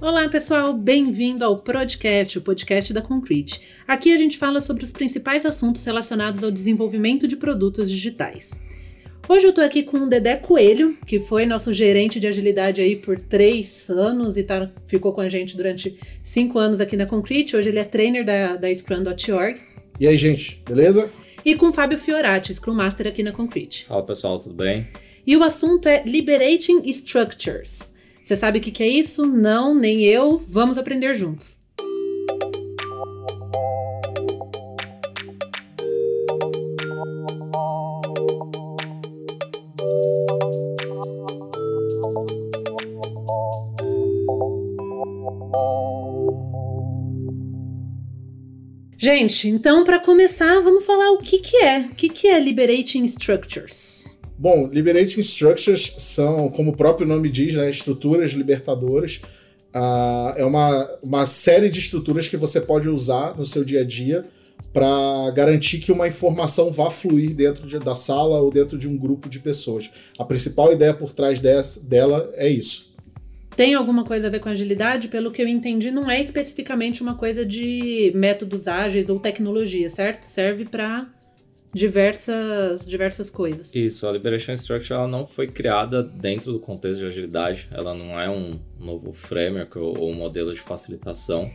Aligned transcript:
Olá, 0.00 0.26
pessoal, 0.30 0.72
bem-vindo 0.72 1.44
ao 1.44 1.58
Podcast, 1.58 2.38
o 2.38 2.40
podcast 2.40 2.90
da 2.90 3.02
Concrete. 3.02 3.60
Aqui 3.86 4.14
a 4.14 4.16
gente 4.16 4.38
fala 4.38 4.58
sobre 4.62 4.82
os 4.82 4.92
principais 4.92 5.44
assuntos 5.44 5.84
relacionados 5.84 6.42
ao 6.42 6.50
desenvolvimento 6.50 7.28
de 7.28 7.36
produtos 7.36 7.90
digitais. 7.90 8.58
Hoje 9.28 9.46
eu 9.46 9.52
tô 9.52 9.60
aqui 9.60 9.82
com 9.82 9.98
o 9.98 10.08
Dedé 10.08 10.36
Coelho, 10.36 10.96
que 11.06 11.20
foi 11.20 11.44
nosso 11.44 11.70
gerente 11.70 12.18
de 12.18 12.26
agilidade 12.26 12.80
aí 12.80 12.96
por 12.96 13.20
três 13.20 13.90
anos 13.90 14.38
e 14.38 14.42
tá, 14.42 14.72
ficou 14.86 15.12
com 15.12 15.20
a 15.20 15.28
gente 15.28 15.54
durante 15.54 15.94
cinco 16.22 16.58
anos 16.58 16.80
aqui 16.80 16.96
na 16.96 17.04
Concrete. 17.04 17.54
Hoje 17.54 17.68
ele 17.68 17.78
é 17.78 17.84
trainer 17.84 18.24
da, 18.24 18.56
da 18.56 18.74
Scrum.org. 18.74 19.60
E 20.00 20.08
aí, 20.08 20.16
gente, 20.16 20.62
beleza? 20.66 21.12
E 21.44 21.54
com 21.54 21.68
o 21.68 21.72
Fábio 21.74 21.98
Fiorati, 21.98 22.54
Scrum 22.54 22.72
Master 22.72 23.06
aqui 23.06 23.22
na 23.22 23.32
Concrete. 23.32 23.84
Fala 23.84 24.02
pessoal, 24.02 24.38
tudo 24.38 24.54
bem? 24.54 24.88
E 25.26 25.36
o 25.36 25.42
assunto 25.42 25.90
é 25.90 26.02
Liberating 26.06 26.88
Structures. 26.88 27.99
Você 28.30 28.36
sabe 28.36 28.60
o 28.60 28.62
que 28.62 28.80
é 28.80 28.86
isso? 28.86 29.26
Não, 29.26 29.74
nem 29.74 30.04
eu. 30.04 30.40
Vamos 30.48 30.78
aprender 30.78 31.16
juntos. 31.16 31.58
Gente, 48.96 49.48
então 49.48 49.82
para 49.82 49.98
começar, 49.98 50.60
vamos 50.60 50.86
falar 50.86 51.10
o 51.10 51.18
que, 51.18 51.40
que 51.40 51.56
é. 51.56 51.80
O 51.80 51.94
que, 51.96 52.08
que 52.08 52.28
é 52.28 52.38
Liberating 52.38 53.04
Structures? 53.06 53.99
Bom, 54.40 54.70
Liberating 54.72 55.20
Structures 55.20 55.96
são, 55.98 56.48
como 56.48 56.70
o 56.70 56.74
próprio 56.74 57.06
nome 57.06 57.28
diz, 57.28 57.52
né, 57.52 57.68
estruturas 57.68 58.30
libertadoras. 58.30 59.20
Uh, 59.68 60.32
é 60.34 60.44
uma, 60.46 60.98
uma 61.02 61.26
série 61.26 61.68
de 61.68 61.78
estruturas 61.78 62.26
que 62.26 62.38
você 62.38 62.58
pode 62.58 62.88
usar 62.88 63.36
no 63.36 63.44
seu 63.44 63.62
dia 63.62 63.82
a 63.82 63.84
dia 63.84 64.22
para 64.72 65.30
garantir 65.32 65.78
que 65.78 65.92
uma 65.92 66.08
informação 66.08 66.72
vá 66.72 66.90
fluir 66.90 67.34
dentro 67.34 67.66
de, 67.66 67.78
da 67.78 67.94
sala 67.94 68.40
ou 68.40 68.50
dentro 68.50 68.78
de 68.78 68.88
um 68.88 68.96
grupo 68.96 69.28
de 69.28 69.40
pessoas. 69.40 69.90
A 70.18 70.24
principal 70.24 70.72
ideia 70.72 70.94
por 70.94 71.12
trás 71.12 71.38
dessa, 71.38 71.86
dela 71.86 72.30
é 72.36 72.48
isso 72.48 72.88
tem 73.56 73.74
alguma 73.74 74.04
coisa 74.04 74.28
a 74.28 74.30
ver 74.30 74.38
com 74.40 74.48
agilidade, 74.48 75.08
pelo 75.08 75.30
que 75.30 75.42
eu 75.42 75.46
entendi, 75.46 75.90
não 75.90 76.10
é 76.10 76.18
especificamente 76.18 77.02
uma 77.02 77.14
coisa 77.14 77.44
de 77.44 78.10
métodos 78.14 78.66
ágeis 78.66 79.10
ou 79.10 79.20
tecnologia, 79.20 79.90
certo? 79.90 80.24
Serve 80.24 80.64
para 80.64 81.06
diversas 81.72 82.86
diversas 82.86 83.30
coisas. 83.30 83.74
Isso, 83.74 84.06
a 84.06 84.12
Liberation 84.12 84.54
Structure 84.54 84.94
ela 84.94 85.08
não 85.08 85.24
foi 85.24 85.46
criada 85.46 86.02
dentro 86.02 86.52
do 86.52 86.58
contexto 86.58 87.00
de 87.00 87.06
agilidade, 87.06 87.68
ela 87.70 87.94
não 87.94 88.18
é 88.18 88.28
um 88.28 88.58
novo 88.78 89.12
framework 89.12 89.78
ou, 89.78 89.98
ou 89.98 90.14
modelo 90.14 90.52
de 90.52 90.60
facilitação, 90.60 91.50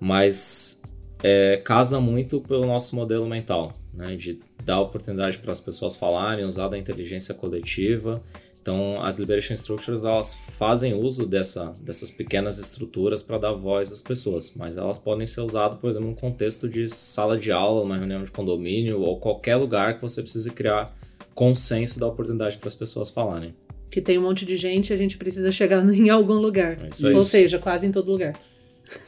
mas 0.00 0.82
é, 1.22 1.56
casa 1.58 2.00
muito 2.00 2.40
pelo 2.40 2.66
nosso 2.66 2.94
modelo 2.96 3.26
mental, 3.28 3.72
né, 3.92 4.16
de 4.16 4.40
dar 4.64 4.80
oportunidade 4.80 5.38
para 5.38 5.52
as 5.52 5.60
pessoas 5.60 5.96
falarem, 5.96 6.44
usar 6.44 6.68
da 6.68 6.78
inteligência 6.78 7.34
coletiva 7.34 8.22
então, 8.68 9.02
as 9.02 9.18
Liberation 9.18 9.54
Structures 9.54 10.04
elas 10.04 10.34
fazem 10.34 10.92
uso 10.92 11.26
dessa, 11.26 11.72
dessas 11.80 12.10
pequenas 12.10 12.58
estruturas 12.58 13.22
para 13.22 13.38
dar 13.38 13.52
voz 13.52 13.90
às 13.90 14.02
pessoas, 14.02 14.52
mas 14.54 14.76
elas 14.76 14.98
podem 14.98 15.26
ser 15.26 15.40
usadas, 15.40 15.78
por 15.78 15.88
exemplo, 15.88 16.06
num 16.06 16.14
contexto 16.14 16.68
de 16.68 16.86
sala 16.86 17.38
de 17.38 17.50
aula, 17.50 17.82
uma 17.82 17.96
reunião 17.96 18.22
de 18.22 18.30
condomínio 18.30 19.00
ou 19.00 19.18
qualquer 19.18 19.56
lugar 19.56 19.96
que 19.96 20.02
você 20.02 20.20
precise 20.20 20.50
criar 20.50 20.94
consenso 21.34 21.98
da 21.98 22.06
oportunidade 22.06 22.58
para 22.58 22.68
as 22.68 22.74
pessoas 22.74 23.08
falarem. 23.08 23.54
Que 23.90 24.02
tem 24.02 24.18
um 24.18 24.22
monte 24.24 24.44
de 24.44 24.58
gente, 24.58 24.92
a 24.92 24.96
gente 24.96 25.16
precisa 25.16 25.50
chegar 25.50 25.82
em 25.90 26.10
algum 26.10 26.34
lugar. 26.34 26.76
É 26.78 27.16
ou 27.16 27.22
seja, 27.22 27.58
quase 27.58 27.86
em 27.86 27.90
todo 27.90 28.12
lugar. 28.12 28.38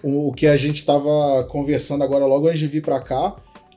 O, 0.02 0.32
que 0.32 0.46
a 0.46 0.56
gente 0.56 0.76
estava 0.76 1.44
conversando 1.50 2.02
agora, 2.02 2.24
logo 2.24 2.48
antes 2.48 2.60
de 2.60 2.66
vir 2.66 2.80
para 2.80 2.98
cá, 2.98 3.36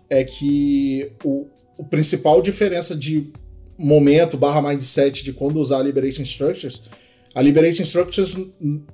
é 0.10 0.24
que 0.24 1.12
o, 1.26 1.46
o 1.78 1.84
principal 1.84 2.42
diferença 2.42 2.96
de 2.96 3.34
momento 3.78 4.38
barra 4.38 4.62
mindset 4.62 5.24
de 5.24 5.34
quando 5.34 5.60
usar 5.60 5.82
Liberating 5.82 6.24
Structures, 6.24 6.82
a 7.36 7.42
Liberating 7.42 7.82
Structures 7.82 8.38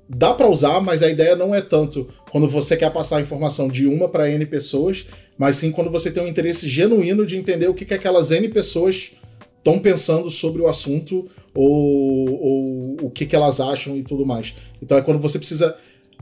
dá 0.08 0.34
para 0.34 0.48
usar, 0.48 0.80
mas 0.80 1.04
a 1.04 1.10
ideia 1.10 1.36
não 1.36 1.54
é 1.54 1.60
tanto 1.60 2.08
quando 2.32 2.48
você 2.48 2.78
quer 2.78 2.92
passar 2.92 3.18
a 3.18 3.22
informação 3.22 3.68
de 3.68 3.86
uma 3.86 4.08
para 4.08 4.30
N 4.30 4.46
pessoas, 4.46 5.06
mas 5.38 5.58
sim 5.58 5.72
quando 5.72 5.92
você 5.92 6.10
tem 6.10 6.24
um 6.24 6.28
interesse 6.28 6.68
genuíno 6.68 7.26
de 7.26 7.36
entender 7.36 7.68
o 7.68 7.74
que, 7.74 7.84
que 7.84 7.94
aquelas 7.94 8.32
N 8.32 8.48
pessoas 8.48 9.12
estão 9.58 9.78
pensando 9.78 10.32
sobre 10.32 10.62
o 10.62 10.68
assunto 10.68 11.30
ou, 11.54 12.42
ou 12.42 12.98
o 13.02 13.12
que, 13.12 13.26
que 13.26 13.36
elas 13.36 13.60
acham 13.60 13.98
e 13.98 14.04
tudo 14.04 14.26
mais. 14.26 14.56
Então 14.82 14.98
é 14.98 15.02
quando 15.02 15.20
você 15.20 15.38
precisa 15.38 15.76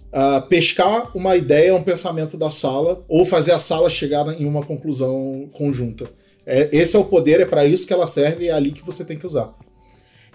uh, 0.07 0.41
pescar 0.47 1.16
uma 1.16 1.35
ideia, 1.35 1.75
um 1.75 1.84
pensamento 1.84 2.35
da 2.35 2.50
sala 2.50 3.03
ou 3.07 3.25
fazer 3.25 3.51
a 3.51 3.59
sala 3.59 3.91
chegar 3.91 4.28
em 4.41 4.45
uma 4.45 4.63
conclusão 4.63 5.47
conjunta. 5.53 6.09
É, 6.50 6.69
esse 6.72 6.96
é 6.96 7.00
o 7.00 7.03
poder, 7.03 7.41
é 7.41 7.46
para 7.46 7.66
isso 7.66 7.85
que 7.85 7.91
ela 7.91 8.08
serve 8.08 8.46
e 8.46 8.47
é 8.47 8.53
ali 8.53 8.72
que 8.72 8.85
você 8.85 9.03
tem 9.03 9.18
que 9.18 9.28
usar. 9.28 9.52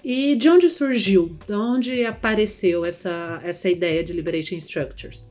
E 0.04 0.34
de 0.34 0.46
onde 0.50 0.68
surgiu? 0.68 1.38
De 1.46 1.54
onde 1.54 2.04
apareceu 2.04 2.84
essa, 2.84 3.40
essa 3.42 3.70
ideia 3.70 4.04
de 4.04 4.12
Liberation 4.12 4.56
Structures? 4.58 5.24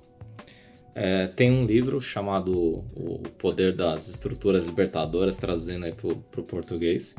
É, 0.95 1.27
tem 1.27 1.51
um 1.51 1.65
livro 1.65 2.01
chamado 2.01 2.83
O 2.95 3.21
Poder 3.37 3.75
das 3.75 4.09
Estruturas 4.09 4.65
Libertadoras, 4.65 5.37
traduzindo 5.37 5.85
aí 5.85 5.93
para 5.93 6.41
o 6.41 6.43
português. 6.43 7.15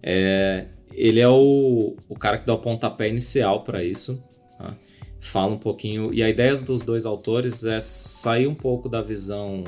É, 0.00 0.66
ele 0.92 1.18
é 1.18 1.28
o, 1.28 1.96
o 2.08 2.14
cara 2.14 2.38
que 2.38 2.46
dá 2.46 2.54
o 2.54 2.58
pontapé 2.58 3.08
inicial 3.08 3.64
para 3.64 3.82
isso. 3.82 4.22
Tá? 4.56 4.76
Fala 5.18 5.52
um 5.52 5.58
pouquinho. 5.58 6.14
E 6.14 6.22
a 6.22 6.28
ideia 6.28 6.54
dos 6.58 6.82
dois 6.82 7.04
autores 7.04 7.64
é 7.64 7.80
sair 7.80 8.46
um 8.46 8.54
pouco 8.54 8.88
da 8.88 9.02
visão 9.02 9.64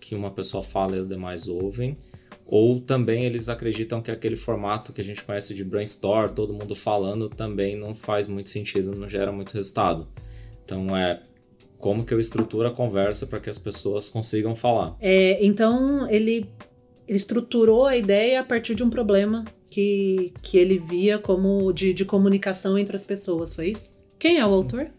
que 0.00 0.14
uma 0.16 0.30
pessoa 0.30 0.62
fala 0.62 0.96
e 0.96 0.98
os 0.98 1.06
demais 1.06 1.46
ouvem 1.46 1.96
ou 2.46 2.80
também 2.80 3.24
eles 3.24 3.48
acreditam 3.48 4.02
que 4.02 4.10
aquele 4.10 4.36
formato 4.36 4.92
que 4.92 5.00
a 5.00 5.04
gente 5.04 5.22
conhece 5.24 5.54
de 5.54 5.64
brainstorm, 5.64 6.32
todo 6.32 6.52
mundo 6.52 6.74
falando, 6.74 7.28
também 7.28 7.76
não 7.76 7.94
faz 7.94 8.28
muito 8.28 8.50
sentido, 8.50 8.94
não 8.94 9.08
gera 9.08 9.32
muito 9.32 9.54
resultado. 9.54 10.06
Então 10.64 10.96
é 10.96 11.22
como 11.78 12.04
que 12.04 12.14
eu 12.14 12.20
estruturo 12.20 12.68
a 12.68 12.70
conversa 12.70 13.26
para 13.26 13.40
que 13.40 13.50
as 13.50 13.58
pessoas 13.58 14.08
consigam 14.08 14.54
falar. 14.54 14.96
É, 15.00 15.44
então 15.44 16.08
ele 16.10 16.46
estruturou 17.06 17.86
a 17.86 17.96
ideia 17.96 18.40
a 18.40 18.44
partir 18.44 18.74
de 18.74 18.82
um 18.82 18.90
problema 18.90 19.44
que, 19.70 20.32
que 20.42 20.56
ele 20.56 20.78
via 20.78 21.18
como 21.18 21.72
de, 21.72 21.92
de 21.92 22.04
comunicação 22.04 22.78
entre 22.78 22.96
as 22.96 23.04
pessoas, 23.04 23.54
foi 23.54 23.70
isso? 23.70 23.92
Quem 24.18 24.38
é 24.38 24.46
o 24.46 24.50
autor? 24.50 24.90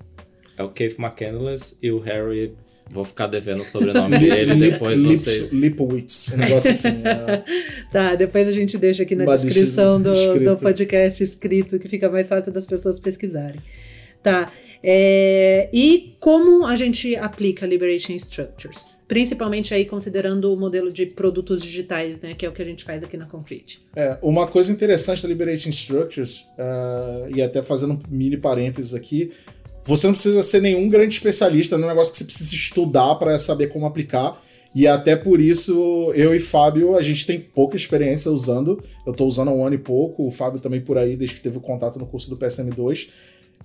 É 0.58 0.64
o 0.64 0.70
Keith 0.70 1.00
McCandless 1.00 1.78
e 1.82 1.92
o 1.92 2.00
Harry 2.00 2.56
Vou 2.90 3.04
ficar 3.04 3.28
devendo 3.28 3.62
o 3.62 3.66
sobrenome 3.66 4.18
dele 4.20 4.56
depois 4.56 5.02
você. 5.02 5.50
Lipowitz, 5.52 6.32
um 6.34 6.38
negócio 6.38 6.72
assim. 6.72 6.88
É... 6.88 7.44
tá, 7.92 8.16
depois 8.16 8.48
a 8.48 8.52
gente 8.52 8.78
deixa 8.78 9.04
aqui 9.04 9.16
na 9.16 9.26
descrição 9.26 10.02
do, 10.02 10.14
do 10.40 10.56
podcast 10.58 11.24
escrito, 11.24 11.80
que 11.80 11.90
fica 11.90 12.10
mais 12.10 12.28
fácil 12.28 12.52
das 12.52 12.66
pessoas 12.66 13.00
pesquisarem. 13.00 13.60
Tá. 14.22 14.52
É, 14.84 15.70
e 15.74 16.16
como 16.20 16.66
a 16.66 16.76
gente 16.76 17.16
aplica 17.16 17.66
Liberation 17.66 18.14
Structures? 18.14 18.96
Principalmente 19.08 19.74
aí 19.74 19.86
considerando 19.86 20.54
o 20.54 20.58
modelo 20.58 20.92
de 20.92 21.08
produtos 21.08 21.62
digitais, 21.62 22.20
né? 22.22 22.34
Que 22.34 22.46
é 22.46 22.50
o 22.50 22.52
que 22.52 22.62
a 22.62 22.66
gente 22.66 22.84
faz 22.84 23.04
aqui 23.04 23.18
na 23.18 23.26
Concrete. 23.26 23.82
É, 23.96 24.18
uma 24.22 24.48
coisa 24.48 24.72
interessante 24.72 25.22
da 25.22 25.28
Liberating 25.28 25.70
Structures, 25.70 26.46
uh, 26.58 27.36
e 27.36 27.42
até 27.42 27.62
fazendo 27.62 27.94
um 27.94 28.00
mini 28.10 28.38
parênteses 28.38 28.94
aqui, 28.94 29.32
você 29.86 30.08
não 30.08 30.14
precisa 30.14 30.42
ser 30.42 30.62
nenhum 30.62 30.90
grande 30.90 31.14
especialista, 31.14 31.78
não 31.78 31.84
é 31.84 31.88
um 31.88 31.90
negócio 31.92 32.12
que 32.12 32.18
você 32.18 32.24
precisa 32.24 32.56
estudar 32.56 33.16
para 33.16 33.38
saber 33.38 33.68
como 33.68 33.86
aplicar. 33.86 34.42
E 34.74 34.88
até 34.88 35.16
por 35.16 35.40
isso, 35.40 36.12
eu 36.16 36.36
e 36.36 36.40
Fábio, 36.40 36.98
a 36.98 37.02
gente 37.02 37.26
tem 37.26 37.40
pouca 37.40 37.78
experiência 37.78 38.30
usando. 38.30 38.84
Eu 39.06 39.12
estou 39.12 39.28
usando 39.28 39.50
há 39.50 39.54
um 39.54 39.66
ano 39.66 39.76
e 39.76 39.78
pouco, 39.78 40.28
o 40.28 40.32
Fábio 40.32 40.60
também 40.60 40.82
por 40.82 40.98
aí, 40.98 41.16
desde 41.16 41.38
que 41.38 41.42
teve 41.42 41.58
o 41.58 41.62
contato 41.62 41.98
no 42.00 42.06
curso 42.06 42.30
do 42.30 42.36
PSM2. 42.36 43.08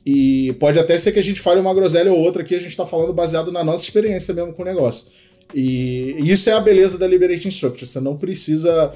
E 0.05 0.55
pode 0.61 0.79
até 0.79 0.97
ser 0.99 1.11
que 1.11 1.19
a 1.19 1.23
gente 1.23 1.41
fale 1.41 1.59
uma 1.59 1.75
groselha 1.75 2.13
ou 2.13 2.19
outra 2.19 2.43
aqui, 2.43 2.55
a 2.55 2.61
gente 2.61 2.71
está 2.71 2.87
falando 2.87 3.13
baseado 3.13 3.51
na 3.51 3.65
nossa 3.65 3.83
experiência 3.83 4.33
mesmo 4.35 4.53
com 4.53 4.63
o 4.63 4.65
negócio. 4.65 5.07
E 5.55 6.17
isso 6.21 6.49
é 6.49 6.53
a 6.53 6.61
beleza 6.61 6.97
da 6.97 7.09
Liberating 7.09 7.49
Structure. 7.49 7.87
Você 7.87 7.99
não 7.99 8.17
precisa 8.17 8.93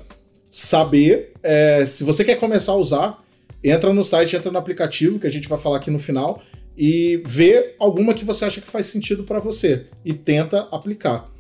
saber. 0.51 1.33
É, 1.43 1.85
se 1.87 2.05
você 2.05 2.23
quer 2.23 2.37
começar 2.37 2.73
a 2.73 2.77
usar, 2.77 3.25
entra 3.63 3.93
no 3.93 4.05
site, 4.05 4.37
entra 4.37 4.53
no 4.53 4.59
aplicativo, 4.59 5.19
que 5.19 5.27
a 5.27 5.31
gente 5.31 5.49
vai 5.49 5.59
falar 5.59 5.79
aqui 5.79 5.91
no 5.91 5.99
final 5.99 6.41
e 6.77 7.23
vê 7.25 7.75
alguma 7.79 8.15
que 8.15 8.25
você 8.25 8.45
acha 8.45 8.61
que 8.61 8.71
faz 8.71 8.87
sentido 8.87 9.25
para 9.25 9.39
você 9.39 9.87
e 10.05 10.13
tenta 10.13 10.69
aplicar. 10.73 11.33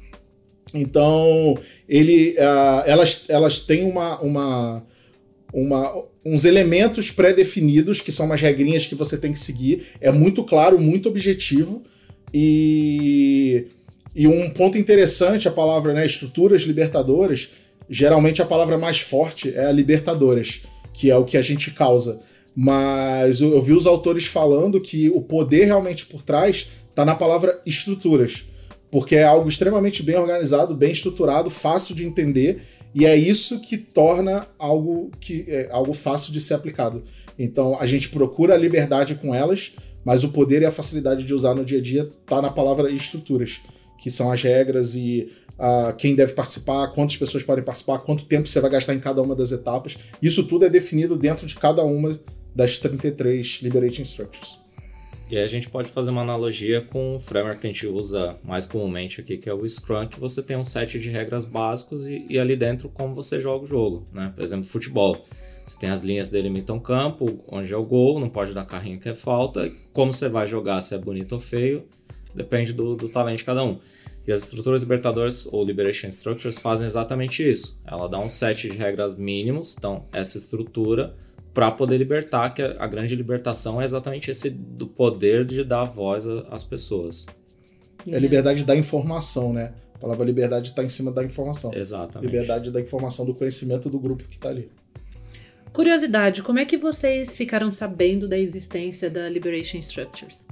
Então, 0.72 1.56
ele, 1.88 2.32
uh, 2.32 2.82
elas, 2.86 3.24
elas 3.28 3.60
têm 3.60 3.84
uma, 3.84 4.20
uma, 4.20 4.84
uma, 5.52 6.04
uns 6.24 6.44
elementos 6.44 7.10
pré-definidos, 7.10 8.00
que 8.00 8.10
são 8.10 8.26
umas 8.26 8.40
regrinhas 8.40 8.86
que 8.86 8.94
você 8.94 9.16
tem 9.16 9.32
que 9.32 9.38
seguir. 9.38 9.86
É 10.00 10.10
muito 10.10 10.42
claro, 10.42 10.80
muito 10.80 11.08
objetivo. 11.08 11.82
E, 12.32 13.66
e 14.14 14.26
um 14.26 14.50
ponto 14.50 14.76
interessante, 14.76 15.46
a 15.46 15.52
palavra 15.52 15.92
né, 15.92 16.04
estruturas 16.04 16.62
libertadoras, 16.62 17.50
geralmente 17.88 18.42
a 18.42 18.46
palavra 18.46 18.76
mais 18.76 18.98
forte 18.98 19.54
é 19.54 19.66
a 19.66 19.72
libertadoras, 19.72 20.62
que 20.92 21.10
é 21.10 21.16
o 21.16 21.24
que 21.24 21.36
a 21.36 21.42
gente 21.42 21.70
causa. 21.70 22.20
Mas 22.54 23.40
eu 23.40 23.60
vi 23.60 23.72
os 23.72 23.86
autores 23.86 24.26
falando 24.26 24.80
que 24.80 25.10
o 25.10 25.20
poder 25.20 25.64
realmente 25.64 26.06
por 26.06 26.22
trás 26.22 26.68
tá 26.94 27.04
na 27.04 27.14
palavra 27.14 27.58
estruturas, 27.66 28.44
porque 28.90 29.16
é 29.16 29.24
algo 29.24 29.48
extremamente 29.48 30.02
bem 30.02 30.16
organizado, 30.16 30.74
bem 30.74 30.92
estruturado, 30.92 31.50
fácil 31.50 31.94
de 31.94 32.04
entender, 32.04 32.62
e 32.94 33.04
é 33.04 33.16
isso 33.16 33.60
que 33.60 33.76
torna 33.76 34.46
algo 34.56 35.10
que 35.20 35.44
é 35.48 35.68
algo 35.72 35.92
fácil 35.92 36.32
de 36.32 36.40
ser 36.40 36.54
aplicado. 36.54 37.02
Então 37.36 37.76
a 37.80 37.86
gente 37.86 38.08
procura 38.08 38.54
a 38.54 38.58
liberdade 38.58 39.16
com 39.16 39.34
elas, 39.34 39.72
mas 40.04 40.22
o 40.22 40.28
poder 40.28 40.62
e 40.62 40.66
a 40.66 40.70
facilidade 40.70 41.24
de 41.24 41.34
usar 41.34 41.54
no 41.54 41.64
dia 41.64 41.78
a 41.78 41.82
dia 41.82 42.08
tá 42.24 42.40
na 42.40 42.50
palavra 42.50 42.88
estruturas, 42.88 43.60
que 43.98 44.12
são 44.12 44.30
as 44.30 44.40
regras 44.40 44.94
e 44.94 45.28
uh, 45.58 45.92
quem 45.96 46.14
deve 46.14 46.34
participar, 46.34 46.86
quantas 46.88 47.16
pessoas 47.16 47.42
podem 47.42 47.64
participar, 47.64 47.98
quanto 47.98 48.26
tempo 48.26 48.46
você 48.46 48.60
vai 48.60 48.70
gastar 48.70 48.94
em 48.94 49.00
cada 49.00 49.20
uma 49.20 49.34
das 49.34 49.50
etapas. 49.50 49.96
Isso 50.22 50.44
tudo 50.44 50.66
é 50.66 50.70
definido 50.70 51.16
dentro 51.16 51.46
de 51.46 51.56
cada 51.56 51.82
uma 51.82 52.16
das 52.54 52.78
33 52.78 53.60
Liberating 53.62 54.02
Structures. 54.02 54.58
E 55.30 55.36
aí 55.36 55.42
a 55.42 55.46
gente 55.46 55.70
pode 55.70 55.90
fazer 55.90 56.10
uma 56.10 56.20
analogia 56.20 56.82
com 56.82 57.16
o 57.16 57.20
framework 57.20 57.60
que 57.60 57.66
a 57.66 57.70
gente 57.70 57.86
usa 57.86 58.36
mais 58.44 58.66
comumente 58.66 59.20
aqui, 59.20 59.38
que 59.38 59.48
é 59.48 59.54
o 59.54 59.66
Scrum, 59.66 60.06
que 60.06 60.20
você 60.20 60.42
tem 60.42 60.56
um 60.56 60.64
set 60.64 60.98
de 60.98 61.08
regras 61.08 61.44
básicos 61.44 62.06
e, 62.06 62.26
e 62.28 62.38
ali 62.38 62.54
dentro 62.54 62.88
como 62.88 63.14
você 63.14 63.40
joga 63.40 63.64
o 63.64 63.66
jogo, 63.66 64.04
né? 64.12 64.32
Por 64.34 64.44
exemplo, 64.44 64.64
futebol. 64.66 65.24
Você 65.66 65.78
tem 65.78 65.88
as 65.88 66.04
linhas 66.04 66.28
que 66.28 66.34
delimitam 66.34 66.78
campo, 66.78 67.42
onde 67.48 67.72
é 67.72 67.76
o 67.76 67.82
gol, 67.82 68.20
não 68.20 68.28
pode 68.28 68.52
dar 68.52 68.66
carrinho 68.66 69.00
que 69.00 69.08
é 69.08 69.14
falta. 69.14 69.72
Como 69.94 70.12
você 70.12 70.28
vai 70.28 70.46
jogar, 70.46 70.82
se 70.82 70.94
é 70.94 70.98
bonito 70.98 71.32
ou 71.32 71.40
feio, 71.40 71.84
depende 72.34 72.74
do, 72.74 72.94
do 72.94 73.08
talento 73.08 73.38
de 73.38 73.44
cada 73.44 73.64
um. 73.64 73.78
E 74.26 74.32
as 74.32 74.42
estruturas 74.42 74.82
libertadoras 74.82 75.46
ou 75.46 75.64
Liberation 75.64 76.08
Structures 76.08 76.58
fazem 76.58 76.86
exatamente 76.86 77.48
isso. 77.48 77.80
Ela 77.86 78.08
dá 78.08 78.18
um 78.18 78.28
set 78.28 78.68
de 78.68 78.76
regras 78.76 79.16
mínimos, 79.16 79.74
então 79.76 80.04
essa 80.12 80.36
estrutura 80.36 81.14
para 81.54 81.70
poder 81.70 81.96
libertar, 81.96 82.52
que 82.52 82.60
a, 82.60 82.86
grande 82.88 83.14
libertação 83.14 83.80
é 83.80 83.84
exatamente 83.84 84.28
esse 84.28 84.50
do 84.50 84.88
poder 84.88 85.44
de 85.44 85.62
dar 85.62 85.84
voz 85.84 86.26
às 86.50 86.64
pessoas. 86.64 87.26
É 88.06 88.16
a 88.16 88.18
liberdade 88.18 88.64
da 88.64 88.74
informação, 88.74 89.52
né? 89.52 89.72
A 89.94 89.98
palavra 89.98 90.26
liberdade 90.26 90.70
está 90.70 90.82
em 90.82 90.88
cima 90.88 91.12
da 91.12 91.24
informação. 91.24 91.72
Exatamente. 91.72 92.28
Liberdade 92.28 92.70
da 92.72 92.80
informação, 92.80 93.24
do 93.24 93.32
conhecimento 93.32 93.88
do 93.88 94.00
grupo 94.00 94.24
que 94.24 94.34
está 94.34 94.48
ali. 94.48 94.68
Curiosidade, 95.72 96.42
como 96.42 96.58
é 96.58 96.64
que 96.64 96.76
vocês 96.76 97.36
ficaram 97.36 97.70
sabendo 97.70 98.28
da 98.28 98.36
existência 98.36 99.08
da 99.08 99.28
Liberation 99.28 99.78
Structures? 99.78 100.46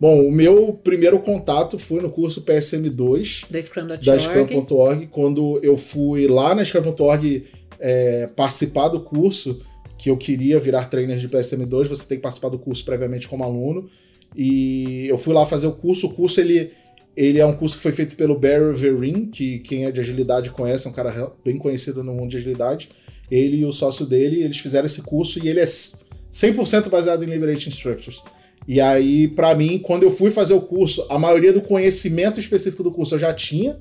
Bom, 0.00 0.26
o 0.26 0.32
meu 0.32 0.72
primeiro 0.72 1.20
contato 1.20 1.78
foi 1.78 2.00
no 2.02 2.10
curso 2.10 2.42
PSM2 2.42 3.46
da 3.48 3.62
Scrum.org, 3.62 4.04
da 4.04 4.18
Scrum.org 4.18 5.06
quando 5.06 5.60
eu 5.62 5.76
fui 5.76 6.26
lá 6.26 6.54
na 6.54 6.64
Scrum.org 6.64 7.44
é, 7.82 8.28
participar 8.28 8.88
do 8.88 9.00
curso, 9.00 9.60
que 9.98 10.08
eu 10.08 10.16
queria 10.16 10.60
virar 10.60 10.86
trainer 10.86 11.18
de 11.18 11.28
PSM2, 11.28 11.88
você 11.88 12.04
tem 12.04 12.16
que 12.16 12.22
participar 12.22 12.48
do 12.48 12.58
curso 12.58 12.84
previamente 12.84 13.28
como 13.28 13.42
aluno. 13.42 13.88
E 14.36 15.06
eu 15.08 15.18
fui 15.18 15.34
lá 15.34 15.44
fazer 15.44 15.66
o 15.66 15.72
curso. 15.72 16.06
O 16.06 16.14
curso 16.14 16.40
ele, 16.40 16.72
ele 17.16 17.38
é 17.38 17.44
um 17.46 17.52
curso 17.52 17.76
que 17.76 17.82
foi 17.82 17.92
feito 17.92 18.16
pelo 18.16 18.38
Barry 18.38 18.74
Verin, 18.74 19.26
que 19.26 19.58
quem 19.58 19.84
é 19.84 19.90
de 19.90 20.00
agilidade 20.00 20.50
conhece, 20.50 20.86
é 20.86 20.90
um 20.90 20.92
cara 20.92 21.32
bem 21.44 21.58
conhecido 21.58 22.02
no 22.02 22.14
mundo 22.14 22.30
de 22.30 22.36
agilidade. 22.38 22.88
Ele 23.30 23.58
e 23.58 23.64
o 23.64 23.72
sócio 23.72 24.06
dele, 24.06 24.42
eles 24.42 24.58
fizeram 24.58 24.86
esse 24.86 25.02
curso 25.02 25.44
e 25.44 25.48
ele 25.48 25.60
é 25.60 25.64
100% 25.64 26.88
baseado 26.88 27.24
em 27.24 27.26
Liberating 27.26 27.70
Structures. 27.70 28.22
E 28.66 28.80
aí, 28.80 29.26
para 29.26 29.54
mim, 29.54 29.78
quando 29.78 30.04
eu 30.04 30.10
fui 30.10 30.30
fazer 30.30 30.54
o 30.54 30.60
curso, 30.60 31.04
a 31.10 31.18
maioria 31.18 31.52
do 31.52 31.60
conhecimento 31.60 32.38
específico 32.38 32.82
do 32.82 32.92
curso 32.92 33.16
eu 33.16 33.18
já 33.18 33.34
tinha, 33.34 33.78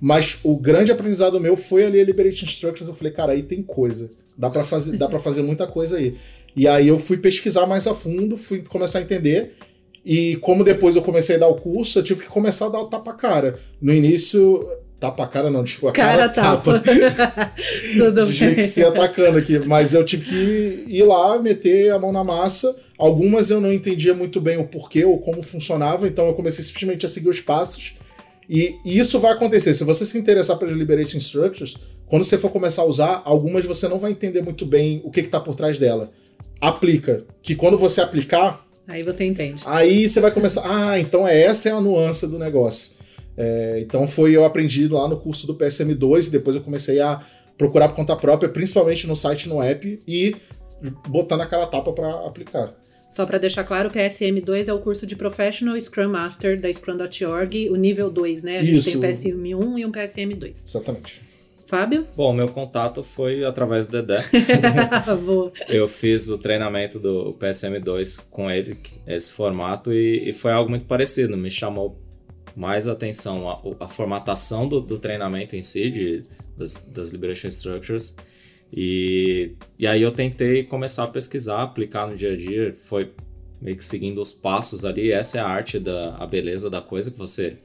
mas 0.00 0.38
o 0.42 0.56
grande 0.56 0.92
aprendizado 0.92 1.40
meu 1.40 1.56
foi 1.56 1.84
ali 1.84 2.00
a 2.00 2.04
Liberation 2.04 2.46
Structures. 2.46 2.88
Eu 2.88 2.94
falei, 2.94 3.12
cara, 3.12 3.32
aí 3.32 3.42
tem 3.42 3.62
coisa. 3.62 4.10
Dá 4.36 4.50
para 4.50 4.64
fazer, 4.64 4.96
dá 4.96 5.08
para 5.08 5.18
fazer 5.18 5.42
muita 5.42 5.66
coisa 5.66 5.96
aí. 5.96 6.16
E 6.54 6.68
aí 6.68 6.88
eu 6.88 6.98
fui 6.98 7.16
pesquisar 7.18 7.66
mais 7.66 7.86
a 7.86 7.94
fundo, 7.94 8.36
fui 8.36 8.62
começar 8.68 8.98
a 8.98 9.02
entender. 9.02 9.56
E 10.04 10.36
como 10.36 10.62
depois 10.62 10.94
eu 10.94 11.02
comecei 11.02 11.36
a 11.36 11.40
dar 11.40 11.48
o 11.48 11.56
curso, 11.56 11.98
eu 11.98 12.02
tive 12.02 12.22
que 12.22 12.28
começar 12.28 12.66
a 12.66 12.68
dar 12.68 12.80
o 12.80 12.88
tapa-cara. 12.88 13.58
No 13.80 13.92
início, 13.92 14.64
tapa-cara 15.00 15.50
não, 15.50 15.64
desculpa, 15.64 15.92
cara, 15.92 16.28
cara 16.28 16.58
tapa. 16.58 16.78
Tudo 17.98 18.26
bem. 18.26 18.62
atacando 18.84 19.38
aqui. 19.38 19.58
Mas 19.58 19.92
eu 19.94 20.04
tive 20.04 20.24
que 20.24 20.84
ir 20.88 21.02
lá, 21.02 21.40
meter 21.40 21.90
a 21.90 21.98
mão 21.98 22.12
na 22.12 22.22
massa. 22.22 22.74
Algumas 22.98 23.50
eu 23.50 23.60
não 23.60 23.72
entendia 23.72 24.14
muito 24.14 24.40
bem 24.40 24.56
o 24.58 24.68
porquê 24.68 25.04
ou 25.04 25.18
como 25.18 25.42
funcionava, 25.42 26.06
então 26.06 26.26
eu 26.26 26.34
comecei 26.34 26.64
simplesmente 26.64 27.04
a 27.04 27.08
seguir 27.08 27.28
os 27.28 27.40
passos 27.40 27.95
e, 28.48 28.76
isso 28.84 29.18
vai 29.18 29.32
acontecer. 29.32 29.74
Se 29.74 29.84
você 29.84 30.04
se 30.04 30.16
interessar 30.16 30.56
pelas 30.56 30.76
Liberating 30.76 31.18
Structures, 31.18 31.76
quando 32.06 32.24
você 32.24 32.38
for 32.38 32.50
começar 32.50 32.82
a 32.82 32.86
usar, 32.86 33.22
algumas 33.24 33.64
você 33.64 33.88
não 33.88 33.98
vai 33.98 34.12
entender 34.12 34.42
muito 34.42 34.64
bem 34.64 35.00
o 35.04 35.10
que 35.10 35.20
está 35.20 35.40
por 35.40 35.54
trás 35.54 35.78
dela. 35.78 36.10
Aplica. 36.60 37.24
Que 37.42 37.54
quando 37.54 37.76
você 37.76 38.00
aplicar. 38.00 38.64
Aí 38.86 39.02
você 39.02 39.24
entende. 39.24 39.62
Aí 39.66 40.08
você 40.08 40.20
vai 40.20 40.30
começar. 40.30 40.62
Ah, 40.64 40.98
então 40.98 41.26
é 41.26 41.42
essa 41.42 41.68
é 41.68 41.72
a 41.72 41.80
nuance 41.80 42.26
do 42.26 42.38
negócio. 42.38 42.92
É, 43.36 43.80
então 43.80 44.08
foi 44.08 44.32
eu 44.32 44.44
aprendi 44.44 44.88
lá 44.88 45.06
no 45.06 45.18
curso 45.18 45.46
do 45.46 45.54
PSM2 45.54 46.28
e 46.28 46.30
depois 46.30 46.56
eu 46.56 46.62
comecei 46.62 47.00
a 47.00 47.20
procurar 47.58 47.88
por 47.88 47.96
conta 47.96 48.16
própria, 48.16 48.48
principalmente 48.48 49.06
no 49.06 49.16
site 49.16 49.48
no 49.48 49.62
app 49.62 50.00
e 50.06 50.34
botar 51.08 51.36
na 51.36 51.46
cara 51.46 51.66
tapa 51.66 51.92
para 51.92 52.26
aplicar. 52.26 52.72
Só 53.08 53.24
para 53.24 53.38
deixar 53.38 53.64
claro, 53.64 53.88
o 53.88 53.92
PSM2 53.92 54.68
é 54.68 54.72
o 54.72 54.78
curso 54.80 55.06
de 55.06 55.16
Professional 55.16 55.80
Scrum 55.80 56.08
Master 56.08 56.60
da 56.60 56.72
Scrum.org, 56.72 57.70
o 57.70 57.76
nível 57.76 58.10
2, 58.10 58.42
né? 58.42 58.58
A 58.58 58.62
gente 58.62 58.78
Isso. 58.78 58.90
tem 58.90 58.96
um 58.96 59.00
PSM1 59.00 59.78
e 59.78 59.86
um 59.86 59.92
PSM2. 59.92 60.50
Exatamente. 60.50 61.22
Fábio? 61.66 62.06
Bom, 62.16 62.32
meu 62.32 62.48
contato 62.48 63.02
foi 63.02 63.44
através 63.44 63.88
do 63.88 64.00
Dedé. 64.00 64.24
eu 65.68 65.88
fiz 65.88 66.28
o 66.28 66.38
treinamento 66.38 67.00
do 67.00 67.34
PSM2 67.40 68.22
com 68.30 68.48
ele, 68.48 68.78
esse 69.06 69.32
formato, 69.32 69.92
e, 69.92 70.30
e 70.30 70.32
foi 70.32 70.52
algo 70.52 70.70
muito 70.70 70.84
parecido. 70.84 71.36
Me 71.36 71.50
chamou 71.50 72.00
mais 72.54 72.86
atenção 72.86 73.50
a, 73.50 73.84
a 73.84 73.88
formatação 73.88 74.68
do, 74.68 74.80
do, 74.80 74.98
treinamento 74.98 75.56
em 75.56 75.62
si, 75.62 75.90
de, 75.90 76.22
das, 76.56 76.84
das 76.84 77.10
Liberation 77.10 77.48
Structures, 77.48 78.14
e, 78.72 79.52
e 79.78 79.86
aí 79.86 80.02
eu 80.02 80.10
tentei 80.10 80.64
começar 80.64 81.04
a 81.04 81.08
pesquisar, 81.08 81.62
aplicar 81.62 82.06
no 82.06 82.16
dia 82.16 82.32
a 82.32 82.36
dia, 82.36 82.72
foi 82.72 83.12
meio 83.60 83.76
que 83.76 83.84
seguindo 83.84 84.20
os 84.20 84.32
passos 84.32 84.84
ali. 84.84 85.12
Essa 85.12 85.38
é 85.38 85.40
a 85.40 85.46
arte 85.46 85.78
da 85.78 86.16
a 86.16 86.26
beleza 86.26 86.68
da 86.68 86.80
coisa 86.80 87.10
que 87.10 87.18
você 87.18 87.56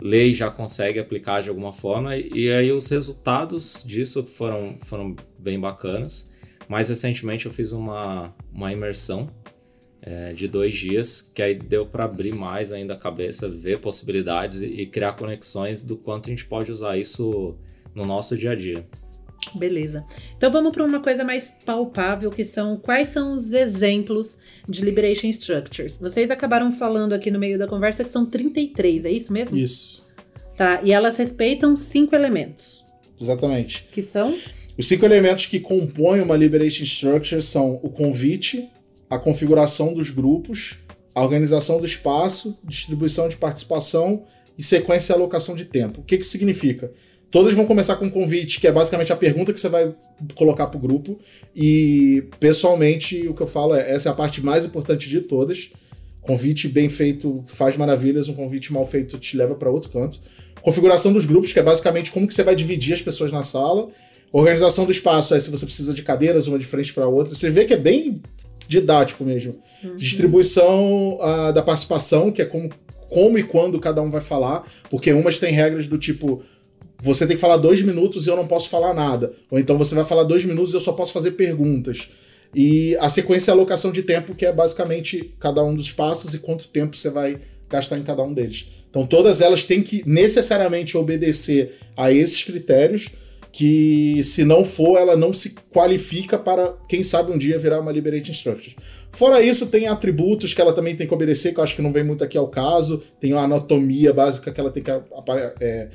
lê 0.00 0.26
e 0.26 0.34
já 0.34 0.50
consegue 0.50 0.98
aplicar 0.98 1.42
de 1.42 1.48
alguma 1.48 1.72
forma. 1.72 2.16
E 2.16 2.50
aí 2.52 2.70
os 2.72 2.88
resultados 2.88 3.82
disso 3.86 4.22
foram, 4.24 4.76
foram 4.80 5.14
bem 5.38 5.58
bacanas. 5.58 6.30
Mais 6.68 6.88
recentemente 6.88 7.46
eu 7.46 7.52
fiz 7.52 7.72
uma, 7.72 8.34
uma 8.52 8.72
imersão 8.72 9.30
é, 10.02 10.32
de 10.32 10.48
dois 10.48 10.74
dias, 10.74 11.22
que 11.22 11.40
aí 11.40 11.54
deu 11.54 11.86
para 11.86 12.04
abrir 12.04 12.34
mais 12.34 12.72
ainda 12.72 12.94
a 12.94 12.96
cabeça, 12.96 13.48
ver 13.48 13.78
possibilidades 13.78 14.60
e, 14.60 14.66
e 14.66 14.86
criar 14.86 15.12
conexões 15.12 15.82
do 15.82 15.96
quanto 15.96 16.26
a 16.26 16.30
gente 16.30 16.44
pode 16.44 16.70
usar 16.70 16.98
isso 16.98 17.56
no 17.94 18.04
nosso 18.04 18.36
dia 18.36 18.50
a 18.50 18.54
dia. 18.54 18.86
Beleza. 19.54 20.04
Então 20.36 20.50
vamos 20.50 20.72
para 20.72 20.84
uma 20.84 21.00
coisa 21.00 21.24
mais 21.24 21.56
palpável, 21.64 22.30
que 22.30 22.44
são 22.44 22.76
quais 22.76 23.08
são 23.08 23.36
os 23.36 23.52
exemplos 23.52 24.38
de 24.68 24.84
Liberation 24.84 25.28
Structures. 25.28 25.96
Vocês 25.98 26.30
acabaram 26.30 26.72
falando 26.72 27.12
aqui 27.12 27.30
no 27.30 27.38
meio 27.38 27.58
da 27.58 27.66
conversa 27.66 28.04
que 28.04 28.10
são 28.10 28.26
33, 28.26 29.04
é 29.04 29.10
isso 29.10 29.32
mesmo? 29.32 29.56
Isso. 29.56 30.02
Tá, 30.56 30.80
e 30.84 30.92
elas 30.92 31.16
respeitam 31.16 31.76
cinco 31.76 32.14
elementos. 32.14 32.84
Exatamente. 33.20 33.88
Que 33.92 34.02
são? 34.02 34.34
Os 34.76 34.86
cinco 34.86 35.04
elementos 35.04 35.46
que 35.46 35.60
compõem 35.60 36.20
uma 36.20 36.36
Liberation 36.36 36.84
Structure 36.84 37.42
são 37.42 37.80
o 37.82 37.88
convite, 37.88 38.68
a 39.08 39.18
configuração 39.18 39.94
dos 39.94 40.10
grupos, 40.10 40.78
a 41.14 41.22
organização 41.22 41.78
do 41.78 41.86
espaço, 41.86 42.58
distribuição 42.64 43.28
de 43.28 43.36
participação 43.36 44.24
e 44.58 44.62
sequência 44.62 45.12
e 45.12 45.16
alocação 45.16 45.54
de 45.54 45.64
tempo. 45.64 46.00
O 46.00 46.04
que, 46.04 46.18
que 46.18 46.24
significa? 46.24 46.92
Todas 47.34 47.52
vão 47.52 47.66
começar 47.66 47.96
com 47.96 48.04
um 48.04 48.10
convite, 48.10 48.60
que 48.60 48.66
é 48.68 48.70
basicamente 48.70 49.12
a 49.12 49.16
pergunta 49.16 49.52
que 49.52 49.58
você 49.58 49.68
vai 49.68 49.92
colocar 50.36 50.68
pro 50.68 50.78
grupo. 50.78 51.18
E, 51.52 52.28
pessoalmente, 52.38 53.26
o 53.26 53.34
que 53.34 53.40
eu 53.40 53.48
falo 53.48 53.74
é: 53.74 53.90
essa 53.90 54.08
é 54.08 54.12
a 54.12 54.14
parte 54.14 54.40
mais 54.40 54.64
importante 54.64 55.08
de 55.08 55.20
todas. 55.20 55.70
Convite 56.20 56.68
bem 56.68 56.88
feito 56.88 57.42
faz 57.44 57.76
maravilhas, 57.76 58.28
um 58.28 58.34
convite 58.34 58.72
mal 58.72 58.86
feito 58.86 59.18
te 59.18 59.36
leva 59.36 59.56
para 59.56 59.68
outro 59.68 59.90
canto. 59.90 60.20
Configuração 60.62 61.12
dos 61.12 61.26
grupos, 61.26 61.52
que 61.52 61.58
é 61.58 61.62
basicamente 61.64 62.12
como 62.12 62.24
que 62.24 62.32
você 62.32 62.44
vai 62.44 62.54
dividir 62.54 62.94
as 62.94 63.02
pessoas 63.02 63.32
na 63.32 63.42
sala. 63.42 63.88
Organização 64.30 64.84
do 64.84 64.92
espaço 64.92 65.34
é 65.34 65.40
se 65.40 65.50
você 65.50 65.66
precisa 65.66 65.92
de 65.92 66.04
cadeiras, 66.04 66.46
uma 66.46 66.56
de 66.56 66.64
frente 66.64 66.94
para 66.94 67.08
outra. 67.08 67.34
Você 67.34 67.50
vê 67.50 67.64
que 67.64 67.74
é 67.74 67.76
bem 67.76 68.22
didático 68.68 69.24
mesmo. 69.24 69.56
Uhum. 69.82 69.96
Distribuição 69.96 71.18
uh, 71.18 71.52
da 71.52 71.62
participação, 71.62 72.30
que 72.30 72.42
é 72.42 72.44
como, 72.44 72.70
como 73.08 73.36
e 73.36 73.42
quando 73.42 73.80
cada 73.80 74.00
um 74.00 74.08
vai 74.08 74.20
falar, 74.20 74.64
porque 74.88 75.12
umas 75.12 75.40
têm 75.40 75.52
regras 75.52 75.88
do 75.88 75.98
tipo 75.98 76.44
você 77.02 77.26
tem 77.26 77.36
que 77.36 77.40
falar 77.40 77.56
dois 77.56 77.82
minutos 77.82 78.26
e 78.26 78.30
eu 78.30 78.36
não 78.36 78.46
posso 78.46 78.68
falar 78.68 78.94
nada. 78.94 79.32
Ou 79.50 79.58
então 79.58 79.76
você 79.76 79.94
vai 79.94 80.04
falar 80.04 80.24
dois 80.24 80.44
minutos 80.44 80.72
e 80.72 80.76
eu 80.76 80.80
só 80.80 80.92
posso 80.92 81.12
fazer 81.12 81.32
perguntas. 81.32 82.08
E 82.54 82.96
a 82.96 83.08
sequência 83.08 83.50
é 83.50 83.52
a 83.52 83.56
alocação 83.56 83.90
de 83.90 84.02
tempo, 84.02 84.34
que 84.34 84.46
é 84.46 84.52
basicamente 84.52 85.34
cada 85.40 85.62
um 85.62 85.74
dos 85.74 85.90
passos 85.90 86.34
e 86.34 86.38
quanto 86.38 86.68
tempo 86.68 86.96
você 86.96 87.10
vai 87.10 87.38
gastar 87.68 87.98
em 87.98 88.02
cada 88.02 88.22
um 88.22 88.32
deles. 88.32 88.66
Então 88.88 89.06
todas 89.06 89.40
elas 89.40 89.64
têm 89.64 89.82
que 89.82 90.08
necessariamente 90.08 90.96
obedecer 90.96 91.74
a 91.96 92.12
esses 92.12 92.42
critérios. 92.42 93.10
que 93.54 94.20
se 94.24 94.44
não 94.44 94.64
for, 94.64 94.98
ela 94.98 95.16
não 95.16 95.32
se 95.32 95.54
qualifica 95.72 96.36
para, 96.36 96.74
quem 96.88 97.04
sabe, 97.04 97.30
um 97.30 97.38
dia 97.38 97.56
virar 97.56 97.78
uma 97.78 97.92
Liberating 97.92 98.32
Structure. 98.32 98.74
Fora 99.12 99.40
isso, 99.40 99.66
tem 99.66 99.86
atributos 99.86 100.52
que 100.52 100.60
ela 100.60 100.72
também 100.72 100.96
tem 100.96 101.06
que 101.06 101.14
obedecer, 101.14 101.54
que 101.54 101.60
eu 101.60 101.62
acho 101.62 101.76
que 101.76 101.82
não 101.82 101.92
vem 101.92 102.02
muito 102.02 102.24
aqui 102.24 102.36
ao 102.36 102.48
caso. 102.48 103.00
Tem 103.20 103.32
uma 103.32 103.42
anatomia 103.42 104.12
básica 104.12 104.50
que 104.50 104.58
ela 104.58 104.72
tem 104.72 104.82
que 104.82 104.90
é, 104.90 105.88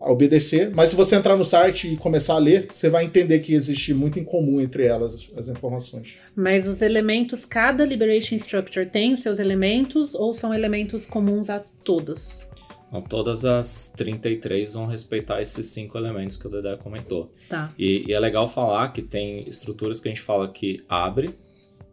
obedecer. 0.00 0.70
Mas 0.74 0.90
se 0.90 0.96
você 0.96 1.16
entrar 1.16 1.36
no 1.36 1.44
site 1.44 1.92
e 1.92 1.96
começar 1.96 2.34
a 2.34 2.38
ler, 2.38 2.68
você 2.70 2.88
vai 2.88 3.04
entender 3.04 3.40
que 3.40 3.52
existe 3.52 3.92
muito 3.92 4.18
em 4.18 4.24
comum 4.24 4.60
entre 4.60 4.86
elas 4.86 5.28
as 5.36 5.48
informações. 5.48 6.14
Mas 6.34 6.66
os 6.66 6.80
elementos, 6.80 7.44
cada 7.44 7.84
Liberation 7.84 8.36
Structure 8.36 8.86
tem 8.86 9.16
seus 9.16 9.38
elementos 9.38 10.14
ou 10.14 10.32
são 10.32 10.54
elementos 10.54 11.06
comuns 11.06 11.50
a 11.50 11.60
todos? 11.84 12.48
Então, 12.88 13.02
todas 13.02 13.44
as 13.44 13.92
33 13.96 14.74
vão 14.74 14.86
respeitar 14.86 15.40
esses 15.40 15.66
cinco 15.66 15.96
elementos 15.96 16.36
que 16.36 16.46
o 16.46 16.50
Dedé 16.50 16.76
comentou. 16.76 17.32
Tá. 17.48 17.68
E, 17.78 18.04
e, 18.08 18.12
é 18.12 18.18
legal 18.18 18.48
falar 18.48 18.88
que 18.88 19.00
tem 19.00 19.48
estruturas 19.48 20.00
que 20.00 20.08
a 20.08 20.10
gente 20.10 20.22
fala 20.22 20.48
que 20.48 20.82
abre, 20.88 21.30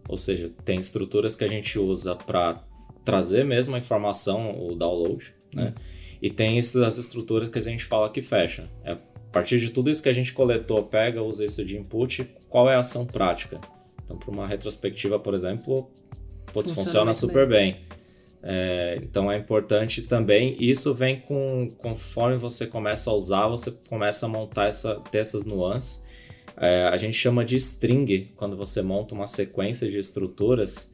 ou 0.10 0.18
seja, 0.18 0.50
tem 0.66 0.80
estruturas 0.80 1.36
que 1.36 1.44
a 1.44 1.48
gente 1.48 1.78
usa 1.78 2.16
para 2.16 2.64
trazer 3.06 3.46
mesmo 3.46 3.76
a 3.76 3.78
informação, 3.78 4.52
o 4.52 4.76
download, 4.76 5.34
né? 5.54 5.74
Hum. 5.78 5.82
E 6.22 6.30
tem 6.30 6.58
as 6.58 6.98
estruturas 6.98 7.50
que 7.50 7.58
a 7.58 7.62
gente 7.62 7.84
fala 7.84 8.10
que 8.10 8.22
fecha. 8.22 8.70
É, 8.84 8.92
a 8.92 9.32
partir 9.32 9.60
de 9.60 9.70
tudo 9.70 9.90
isso 9.90 10.02
que 10.02 10.10
a 10.10 10.14
gente 10.14 10.34
coletou, 10.34 10.84
pega, 10.84 11.22
usa 11.22 11.46
isso 11.46 11.64
de 11.64 11.78
input, 11.78 12.28
qual 12.50 12.70
é 12.70 12.76
a 12.76 12.80
ação 12.80 13.06
prática? 13.06 13.60
Então, 14.04 14.18
para 14.18 14.32
uma 14.32 14.48
retrospectiva, 14.48 15.20
por 15.20 15.34
exemplo, 15.34 15.90
putz, 16.54 16.72
funciona, 16.72 17.12
funciona 17.12 17.14
super 17.14 17.48
bem. 17.48 17.74
bem. 17.74 17.98
É, 18.42 18.98
então 19.02 19.32
é 19.32 19.38
importante 19.38 20.02
também. 20.02 20.56
Isso 20.60 20.94
vem 20.94 21.18
com 21.18 21.70
conforme 21.78 22.38
você 22.38 22.66
começa 22.66 23.10
a 23.10 23.14
usar, 23.14 23.48
você 23.48 23.72
começa 23.90 24.26
a 24.26 24.30
montar 24.30 24.68
essa, 24.68 24.96
ter 25.12 25.20
essas 25.20 25.46
nuances. 25.46 26.06
É, 26.56 26.88
a 26.88 26.98
gente 26.98 27.16
chama 27.16 27.44
de 27.44 27.58
string 27.58 28.32
quando 28.36 28.56
você 28.56 28.82
monta 28.82 29.14
uma 29.14 29.28
sequência 29.28 29.90
de 29.90 30.00
estruturas. 30.00 30.92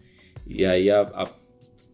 E 0.48 0.66
aí, 0.66 0.90
a, 0.90 1.02
a 1.02 1.30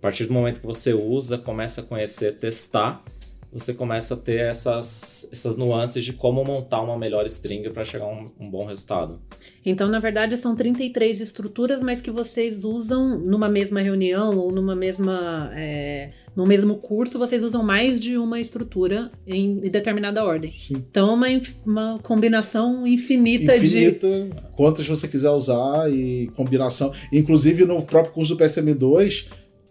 partir 0.01 0.25
do 0.25 0.33
momento 0.33 0.61
que 0.61 0.65
você 0.65 0.93
usa, 0.93 1.37
começa 1.37 1.81
a 1.81 1.83
conhecer, 1.83 2.37
testar 2.37 3.03
você 3.51 3.73
começa 3.73 4.13
a 4.13 4.17
ter 4.17 4.39
essas, 4.41 5.27
essas 5.31 5.57
nuances 5.57 6.03
de 6.03 6.13
como 6.13 6.43
montar 6.43 6.81
uma 6.81 6.97
melhor 6.97 7.25
string 7.25 7.67
para 7.71 7.83
chegar 7.83 8.05
a 8.05 8.09
um, 8.09 8.25
um, 8.39 8.49
bom 8.49 8.65
resultado. 8.65 9.19
Então, 9.65 9.87
na 9.87 9.99
verdade, 9.99 10.37
são 10.37 10.55
33 10.55 11.19
estruturas, 11.19 11.81
mas 11.81 11.99
que 11.99 12.11
vocês 12.11 12.63
usam 12.63 13.17
numa 13.17 13.49
mesma 13.49 13.81
reunião 13.81 14.37
ou 14.37 14.51
numa 14.51 14.75
mesma. 14.75 15.51
É, 15.55 16.11
no 16.35 16.45
mesmo 16.45 16.75
curso, 16.75 17.17
vocês 17.17 17.43
usam 17.43 17.63
mais 17.63 17.99
de 17.99 18.17
uma 18.17 18.39
estrutura 18.39 19.11
em 19.27 19.57
determinada 19.59 20.23
ordem. 20.23 20.53
Sim. 20.57 20.75
Então, 20.75 21.15
uma, 21.15 21.27
uma 21.65 21.99
combinação 22.03 22.85
infinita, 22.85 23.57
infinita 23.57 24.07
de. 24.07 24.29
Quantas 24.55 24.87
você 24.87 25.07
quiser 25.07 25.31
usar 25.31 25.91
e 25.91 26.29
combinação. 26.35 26.93
Inclusive, 27.11 27.65
no 27.65 27.81
próprio 27.81 28.13
curso 28.13 28.35
do 28.35 28.43
PSM2 28.43 29.27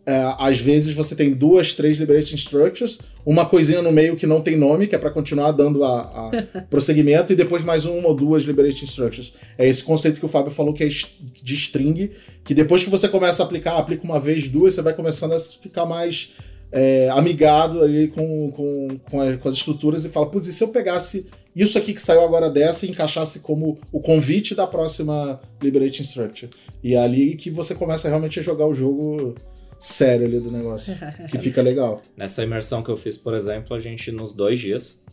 é, 0.09 0.35
às 0.39 0.59
vezes 0.59 0.95
você 0.95 1.15
tem 1.15 1.35
duas, 1.35 1.75
três 1.75 1.99
liberating 1.99 2.35
structures, 2.37 2.99
uma 3.27 3.45
coisinha 3.45 3.83
no 3.83 3.93
meio 3.93 4.17
que 4.17 4.27
não 4.27 4.41
tem 4.41 4.57
nome, 4.57 4.87
que 4.87 4.95
é 4.95 4.99
para 4.99 5.11
continuar 5.11 5.53
dando 5.53 5.85
a, 5.85 6.01
a 6.01 6.63
prosseguimento, 6.71 7.31
e 7.31 7.37
depois 7.37 7.63
mais 7.63 7.85
uma 7.85 8.09
ou 8.09 8.15
duas 8.15 8.45
liberating 8.45 8.87
structures. 8.87 9.35
É 9.59 9.69
esse 9.69 9.83
conceito 9.83 10.19
que 10.19 10.25
o 10.25 10.29
Fábio 10.29 10.51
falou 10.51 10.73
que 10.73 10.83
é 10.83 10.89
de 10.89 11.55
string, 11.55 12.11
que 12.43 12.55
depois 12.55 12.83
que 12.83 12.89
você 12.89 13.07
começa 13.07 13.43
a 13.43 13.45
aplicar, 13.45 13.77
aplica 13.77 14.03
uma 14.03 14.19
vez, 14.19 14.49
duas, 14.49 14.73
você 14.73 14.81
vai 14.81 14.95
começando 14.95 15.33
a 15.33 15.39
ficar 15.39 15.85
mais 15.85 16.31
é, 16.73 17.11
amigado 17.11 17.83
ali 17.83 18.09
com, 18.09 18.51
com, 18.51 18.89
com, 19.11 19.21
a, 19.21 19.37
com, 19.37 19.47
as 19.47 19.57
estruturas 19.57 20.07
e 20.07 20.09
fala, 20.09 20.25
putz, 20.31 20.47
e 20.47 20.55
se 20.55 20.65
eu 20.65 20.69
pegasse 20.69 21.27
isso 21.55 21.77
aqui 21.77 21.93
que 21.93 22.01
saiu 22.01 22.23
agora 22.23 22.49
dessa 22.49 22.87
e 22.87 22.91
encaixasse 22.91 23.41
como 23.41 23.79
o 23.93 24.01
convite 24.01 24.55
da 24.55 24.67
próxima 24.67 25.39
liberating 25.63 26.03
structure? 26.03 26.49
E 26.83 26.95
é 26.95 26.99
ali 26.99 27.37
que 27.37 27.51
você 27.51 27.75
começa 27.75 28.09
realmente 28.09 28.41
a 28.41 28.43
jogar 28.43 28.67
o 28.67 28.75
jogo 28.75 29.35
sério 29.79 30.27
ali 30.27 30.41
do 30.41 30.51
negócio, 30.51 30.95
que 31.31 31.39
fica 31.39 31.63
legal. 31.63 32.03
Nessa 32.17 32.43
imersão 32.43 32.83
que 32.83 32.91
eu 32.91 32.97
fiz, 32.97 33.17
por 33.17 33.35
exemplo, 33.35 33.77
a 33.77 33.79
gente 33.79 34.11
nos 34.11 34.33
dois 34.33 34.59
dias, 34.59 35.05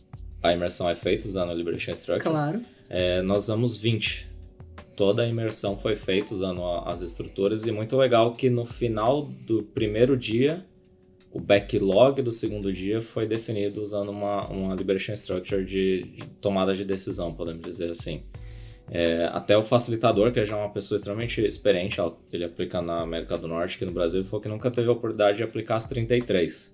a 0.42 0.52
imersão 0.52 0.88
é 0.88 0.94
feita 0.94 1.26
usando 1.26 1.50
a 1.50 1.54
Liberation 1.54 1.92
Structures, 1.92 2.40
claro. 2.40 2.60
É, 2.88 3.22
nós 3.22 3.44
usamos 3.44 3.76
20. 3.76 4.28
Toda 4.96 5.22
a 5.22 5.26
imersão 5.26 5.76
foi 5.76 5.94
feita 5.94 6.34
usando 6.34 6.64
as 6.86 7.02
estruturas 7.02 7.66
e 7.66 7.72
muito 7.72 7.96
legal 7.96 8.32
que 8.32 8.48
no 8.48 8.64
final 8.64 9.30
do 9.46 9.62
primeiro 9.62 10.16
dia, 10.16 10.64
o 11.30 11.38
backlog 11.38 12.22
do 12.22 12.32
segundo 12.32 12.72
dia 12.72 13.00
foi 13.00 13.26
definido 13.26 13.82
usando 13.82 14.08
uma, 14.08 14.46
uma 14.48 14.74
Liberation 14.74 15.12
Structure 15.12 15.64
de, 15.64 16.04
de 16.04 16.26
tomada 16.40 16.74
de 16.74 16.84
decisão, 16.84 17.32
podemos 17.32 17.62
dizer 17.62 17.90
assim. 17.90 18.22
É, 18.90 19.28
até 19.32 19.56
o 19.56 19.64
facilitador, 19.64 20.32
que 20.32 20.40
é 20.40 20.44
já 20.44 20.56
uma 20.56 20.70
pessoa 20.70 20.96
extremamente 20.96 21.44
experiente, 21.44 22.00
ele 22.32 22.44
aplica 22.44 22.80
na 22.80 23.00
América 23.00 23.36
do 23.36 23.48
Norte, 23.48 23.76
aqui 23.76 23.84
no 23.84 23.92
Brasil, 23.92 24.20
ele 24.20 24.28
falou 24.28 24.40
que 24.40 24.48
nunca 24.48 24.70
teve 24.70 24.88
a 24.88 24.92
oportunidade 24.92 25.38
de 25.38 25.42
aplicar 25.42 25.76
as 25.76 25.88
33, 25.88 26.72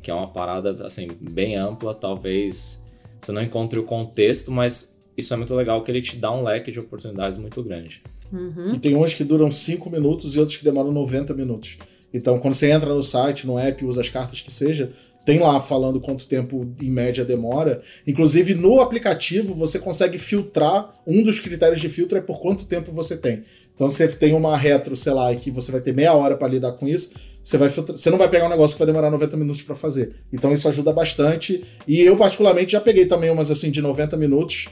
que 0.00 0.10
é 0.10 0.14
uma 0.14 0.28
parada 0.28 0.86
assim 0.86 1.08
bem 1.20 1.56
ampla, 1.56 1.94
talvez 1.94 2.84
você 3.20 3.32
não 3.32 3.42
encontre 3.42 3.78
o 3.78 3.84
contexto, 3.84 4.50
mas 4.50 4.98
isso 5.16 5.34
é 5.34 5.36
muito 5.36 5.54
legal 5.54 5.82
que 5.84 5.90
ele 5.90 6.00
te 6.00 6.16
dá 6.16 6.32
um 6.32 6.42
leque 6.42 6.72
de 6.72 6.80
oportunidades 6.80 7.36
muito 7.36 7.62
grande. 7.62 8.02
Uhum. 8.32 8.74
E 8.74 8.78
tem 8.78 8.96
uns 8.96 9.12
que 9.12 9.24
duram 9.24 9.50
5 9.50 9.90
minutos 9.90 10.34
e 10.34 10.38
outros 10.38 10.56
que 10.56 10.64
demoram 10.64 10.90
90 10.92 11.34
minutos. 11.34 11.76
Então, 12.12 12.38
quando 12.38 12.54
você 12.54 12.70
entra 12.70 12.92
no 12.92 13.02
site, 13.02 13.46
no 13.46 13.58
app, 13.58 13.84
usa 13.84 14.00
as 14.00 14.08
cartas 14.08 14.40
que 14.40 14.50
seja, 14.50 14.92
tem 15.24 15.38
lá 15.38 15.60
falando 15.60 16.00
quanto 16.00 16.26
tempo 16.26 16.72
em 16.80 16.90
média 16.90 17.24
demora. 17.24 17.82
Inclusive 18.06 18.54
no 18.54 18.80
aplicativo 18.80 19.54
você 19.54 19.78
consegue 19.78 20.18
filtrar. 20.18 20.90
Um 21.06 21.22
dos 21.22 21.38
critérios 21.38 21.80
de 21.80 21.88
filtro 21.88 22.18
é 22.18 22.20
por 22.20 22.40
quanto 22.40 22.64
tempo 22.64 22.92
você 22.92 23.16
tem. 23.16 23.42
Então 23.74 23.88
você 23.88 24.08
tem 24.08 24.34
uma 24.34 24.56
retro, 24.56 24.94
sei 24.96 25.12
lá, 25.12 25.34
que 25.34 25.50
você 25.50 25.72
vai 25.72 25.80
ter 25.80 25.94
meia 25.94 26.12
hora 26.14 26.36
para 26.36 26.48
lidar 26.48 26.72
com 26.72 26.86
isso. 26.86 27.12
Você, 27.42 27.56
vai 27.56 27.70
filtrar, 27.70 27.96
você 27.96 28.10
não 28.10 28.18
vai 28.18 28.28
pegar 28.28 28.46
um 28.46 28.50
negócio 28.50 28.74
que 28.74 28.78
vai 28.78 28.86
demorar 28.86 29.10
90 29.10 29.36
minutos 29.36 29.62
para 29.62 29.74
fazer. 29.74 30.16
Então 30.32 30.52
isso 30.52 30.68
ajuda 30.68 30.92
bastante. 30.92 31.64
E 31.86 32.00
eu, 32.00 32.16
particularmente, 32.16 32.72
já 32.72 32.80
peguei 32.80 33.06
também 33.06 33.30
umas 33.30 33.50
assim 33.50 33.70
de 33.70 33.80
90 33.80 34.16
minutos, 34.16 34.68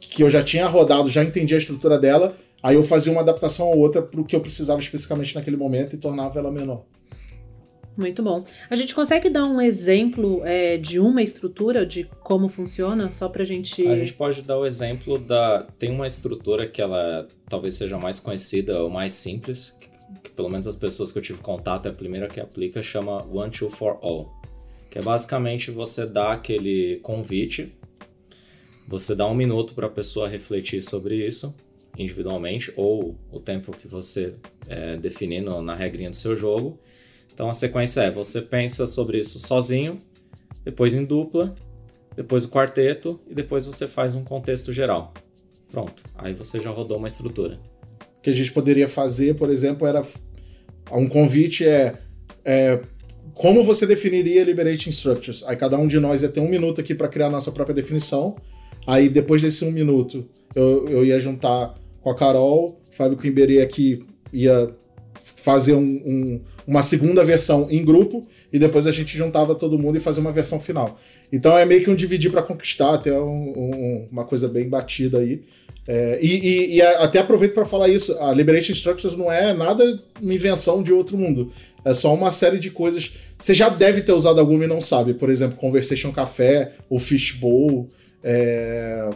que 0.00 0.22
eu 0.22 0.30
já 0.30 0.42
tinha 0.42 0.66
rodado, 0.66 1.08
já 1.08 1.22
entendi 1.22 1.54
a 1.54 1.58
estrutura 1.58 1.98
dela. 1.98 2.34
Aí 2.62 2.74
eu 2.74 2.82
fazia 2.82 3.12
uma 3.12 3.20
adaptação 3.20 3.68
ou 3.68 3.78
outra 3.78 4.02
para 4.02 4.20
o 4.20 4.24
que 4.24 4.34
eu 4.34 4.40
precisava 4.40 4.80
especificamente 4.80 5.34
naquele 5.34 5.56
momento 5.56 5.94
e 5.94 5.98
tornava 5.98 6.38
ela 6.38 6.50
menor. 6.50 6.84
Muito 7.98 8.22
bom. 8.22 8.44
A 8.70 8.76
gente 8.76 8.94
consegue 8.94 9.28
dar 9.28 9.44
um 9.44 9.60
exemplo 9.60 10.40
é, 10.44 10.78
de 10.78 11.00
uma 11.00 11.20
estrutura, 11.20 11.84
de 11.84 12.04
como 12.22 12.48
funciona, 12.48 13.10
só 13.10 13.28
pra 13.28 13.44
gente. 13.44 13.84
A 13.88 13.96
gente 13.96 14.12
pode 14.12 14.40
dar 14.42 14.56
o 14.56 14.64
exemplo 14.64 15.18
da. 15.18 15.66
Tem 15.80 15.90
uma 15.90 16.06
estrutura 16.06 16.68
que 16.68 16.80
ela 16.80 17.26
talvez 17.48 17.74
seja 17.74 17.98
mais 17.98 18.20
conhecida 18.20 18.80
ou 18.80 18.88
mais 18.88 19.14
simples, 19.14 19.76
que, 19.80 19.88
que 20.22 20.30
pelo 20.30 20.48
menos 20.48 20.68
as 20.68 20.76
pessoas 20.76 21.10
que 21.10 21.18
eu 21.18 21.22
tive 21.22 21.40
contato, 21.40 21.86
é 21.86 21.88
a 21.88 21.92
primeira 21.92 22.28
que 22.28 22.38
aplica, 22.38 22.80
chama 22.80 23.26
One 23.26 23.50
Two 23.50 23.68
for 23.68 23.98
All. 24.00 24.32
Que 24.88 25.00
é 25.00 25.02
basicamente 25.02 25.72
você 25.72 26.06
dá 26.06 26.34
aquele 26.34 27.00
convite, 27.02 27.74
você 28.86 29.12
dá 29.12 29.26
um 29.26 29.34
minuto 29.34 29.74
para 29.74 29.88
a 29.88 29.90
pessoa 29.90 30.28
refletir 30.28 30.82
sobre 30.82 31.16
isso 31.16 31.52
individualmente, 31.98 32.72
ou 32.76 33.16
o 33.32 33.40
tempo 33.40 33.72
que 33.72 33.88
você 33.88 34.36
é, 34.68 34.96
definir 34.96 35.40
na 35.42 35.74
regrinha 35.74 36.10
do 36.10 36.14
seu 36.14 36.36
jogo 36.36 36.78
então 37.38 37.48
a 37.48 37.54
sequência 37.54 38.00
é: 38.00 38.10
você 38.10 38.42
pensa 38.42 38.84
sobre 38.84 39.20
isso 39.20 39.38
sozinho, 39.38 39.96
depois 40.64 40.96
em 40.96 41.04
dupla, 41.04 41.54
depois 42.16 42.44
o 42.44 42.48
quarteto 42.48 43.20
e 43.30 43.34
depois 43.34 43.64
você 43.64 43.86
faz 43.86 44.16
um 44.16 44.24
contexto 44.24 44.72
geral. 44.72 45.14
Pronto, 45.70 46.02
aí 46.16 46.34
você 46.34 46.58
já 46.58 46.70
rodou 46.70 46.96
uma 46.96 47.06
estrutura. 47.06 47.60
O 48.18 48.22
que 48.22 48.30
a 48.30 48.32
gente 48.32 48.50
poderia 48.50 48.88
fazer, 48.88 49.36
por 49.36 49.50
exemplo, 49.50 49.86
era 49.86 50.02
um 50.90 51.08
convite 51.08 51.64
é, 51.64 51.94
é 52.44 52.80
como 53.34 53.62
você 53.62 53.86
definiria 53.86 54.42
Liberating 54.42 54.90
Structures? 54.90 55.44
Aí 55.46 55.54
cada 55.54 55.78
um 55.78 55.86
de 55.86 56.00
nós 56.00 56.22
ia 56.22 56.28
ter 56.28 56.40
um 56.40 56.48
minuto 56.48 56.80
aqui 56.80 56.92
para 56.92 57.06
criar 57.06 57.26
a 57.26 57.30
nossa 57.30 57.52
própria 57.52 57.72
definição. 57.72 58.34
Aí 58.84 59.08
depois 59.08 59.40
desse 59.40 59.64
um 59.64 59.70
minuto, 59.70 60.28
eu, 60.56 60.88
eu 60.88 61.04
ia 61.04 61.20
juntar 61.20 61.78
com 62.00 62.10
a 62.10 62.16
Carol, 62.16 62.80
Fábio 62.90 63.16
Quimberê 63.16 63.62
aqui 63.62 64.04
ia 64.32 64.74
fazer 65.24 65.74
um, 65.74 65.82
um, 65.82 66.40
uma 66.66 66.82
segunda 66.82 67.24
versão 67.24 67.68
em 67.70 67.84
grupo 67.84 68.26
e 68.52 68.58
depois 68.58 68.86
a 68.86 68.90
gente 68.90 69.16
juntava 69.16 69.54
todo 69.54 69.78
mundo 69.78 69.96
e 69.96 70.00
fazia 70.00 70.20
uma 70.20 70.32
versão 70.32 70.60
final. 70.60 70.98
Então 71.32 71.56
é 71.56 71.64
meio 71.64 71.82
que 71.82 71.90
um 71.90 71.94
dividir 71.94 72.30
para 72.30 72.42
conquistar, 72.42 72.94
até 72.94 73.18
um, 73.18 73.26
um, 73.26 74.08
uma 74.10 74.24
coisa 74.24 74.48
bem 74.48 74.68
batida 74.68 75.18
aí. 75.18 75.42
É, 75.86 76.18
e, 76.20 76.36
e, 76.36 76.76
e, 76.76 76.82
até 76.82 77.18
aproveito 77.18 77.54
para 77.54 77.64
falar 77.64 77.88
isso: 77.88 78.12
a 78.20 78.32
Liberation 78.32 78.72
Structures 78.72 79.16
não 79.16 79.32
é 79.32 79.54
nada 79.54 79.98
uma 80.20 80.34
invenção 80.34 80.82
de 80.82 80.92
outro 80.92 81.16
mundo. 81.16 81.50
É 81.82 81.94
só 81.94 82.12
uma 82.14 82.30
série 82.30 82.58
de 82.58 82.70
coisas. 82.70 83.14
Você 83.38 83.54
já 83.54 83.70
deve 83.70 84.02
ter 84.02 84.12
usado 84.12 84.38
alguma 84.38 84.64
e 84.64 84.68
não 84.68 84.82
sabe. 84.82 85.14
Por 85.14 85.30
exemplo, 85.30 85.56
Conversation 85.56 86.12
Café, 86.12 86.72
ou 86.90 86.98
Fishbowl. 86.98 87.88
É, 88.22 89.08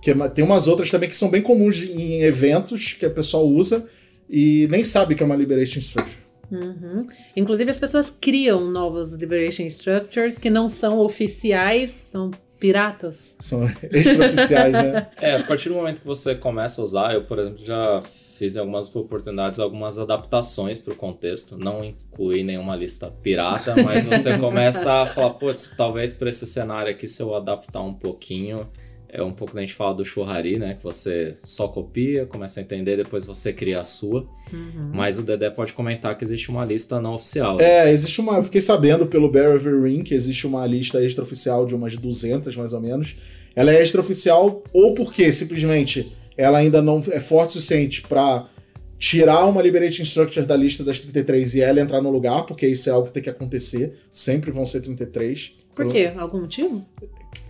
que 0.00 0.10
é 0.10 0.28
tem 0.28 0.44
umas 0.44 0.66
outras 0.66 0.90
também 0.90 1.08
que 1.08 1.16
são 1.16 1.30
bem 1.30 1.42
comuns 1.42 1.82
em 1.82 2.22
eventos 2.22 2.92
que 2.92 3.04
a 3.04 3.10
pessoa 3.10 3.42
usa 3.42 3.86
e 4.34 4.66
nem 4.68 4.82
sabe 4.82 5.14
que 5.14 5.22
é 5.22 5.26
uma 5.26 5.36
Liberation 5.36 5.78
Structure. 5.78 6.24
Uhum. 6.50 7.06
Inclusive, 7.36 7.70
as 7.70 7.78
pessoas 7.78 8.10
criam 8.10 8.68
novos 8.68 9.12
Liberation 9.12 9.62
Structures 9.66 10.38
que 10.38 10.50
não 10.50 10.68
são 10.68 10.98
oficiais, 10.98 11.92
são 11.92 12.32
piratas? 12.58 13.36
São 13.38 13.64
extraoficiais, 13.92 14.72
né? 14.72 15.06
É, 15.20 15.36
a 15.36 15.44
partir 15.44 15.68
do 15.68 15.76
momento 15.76 16.00
que 16.00 16.06
você 16.06 16.34
começa 16.34 16.80
a 16.80 16.84
usar, 16.84 17.14
eu, 17.14 17.22
por 17.24 17.38
exemplo, 17.38 17.64
já 17.64 18.02
fiz 18.02 18.56
em 18.56 18.58
algumas 18.58 18.94
oportunidades 18.94 19.60
algumas 19.60 20.00
adaptações 20.00 20.78
para 20.78 20.92
o 20.92 20.96
contexto. 20.96 21.56
Não 21.56 21.84
incluí 21.84 22.42
nenhuma 22.42 22.74
lista 22.74 23.12
pirata, 23.22 23.76
mas 23.84 24.04
você 24.04 24.36
começa 24.38 25.02
a 25.02 25.06
falar, 25.06 25.34
putz, 25.34 25.72
talvez 25.76 26.12
para 26.12 26.28
esse 26.28 26.44
cenário 26.44 26.90
aqui, 26.90 27.06
se 27.06 27.22
eu 27.22 27.34
adaptar 27.34 27.82
um 27.82 27.94
pouquinho, 27.94 28.66
é 29.14 29.22
um 29.22 29.32
pouco 29.32 29.52
que 29.52 29.58
a 29.58 29.60
gente 29.60 29.74
fala 29.74 29.94
do 29.94 30.04
churrari, 30.04 30.58
né? 30.58 30.74
Que 30.74 30.82
você 30.82 31.36
só 31.44 31.68
copia, 31.68 32.26
começa 32.26 32.58
a 32.58 32.62
entender, 32.62 32.96
depois 32.96 33.24
você 33.24 33.52
cria 33.52 33.80
a 33.80 33.84
sua. 33.84 34.26
Uhum. 34.52 34.90
Mas 34.92 35.18
o 35.18 35.22
Dedé 35.22 35.48
pode 35.50 35.72
comentar 35.72 36.18
que 36.18 36.24
existe 36.24 36.50
uma 36.50 36.64
lista 36.64 37.00
não 37.00 37.14
oficial. 37.14 37.56
Né? 37.56 37.64
É, 37.64 37.92
existe 37.92 38.20
uma. 38.20 38.36
Eu 38.36 38.42
fiquei 38.42 38.60
sabendo 38.60 39.06
pelo 39.06 39.30
Bear 39.30 39.56
Ring 39.56 40.02
que 40.02 40.14
existe 40.14 40.48
uma 40.48 40.66
lista 40.66 41.00
extraoficial 41.00 41.64
de 41.64 41.76
umas 41.76 41.96
200 41.96 42.56
mais 42.56 42.72
ou 42.72 42.80
menos. 42.80 43.16
Ela 43.54 43.72
é 43.72 43.80
extraoficial 43.80 44.64
ou 44.72 44.94
porque 44.94 45.32
simplesmente 45.32 46.12
ela 46.36 46.58
ainda 46.58 46.82
não 46.82 46.98
é 47.12 47.20
forte 47.20 47.50
o 47.50 47.52
suficiente 47.52 48.02
para 48.02 48.46
tirar 48.98 49.46
uma 49.46 49.62
Liberating 49.62 50.02
Structure 50.02 50.44
da 50.44 50.56
lista 50.56 50.82
das 50.82 50.98
33 50.98 51.54
e 51.54 51.60
ela 51.60 51.80
entrar 51.80 52.02
no 52.02 52.10
lugar, 52.10 52.46
porque 52.46 52.66
isso 52.66 52.88
é 52.88 52.92
algo 52.92 53.06
que 53.06 53.12
tem 53.12 53.22
que 53.22 53.30
acontecer. 53.30 53.94
Sempre 54.10 54.50
vão 54.50 54.66
ser 54.66 54.80
33. 54.80 55.52
Por 55.72 55.86
quê? 55.86 56.12
Algum 56.16 56.40
motivo? 56.40 56.84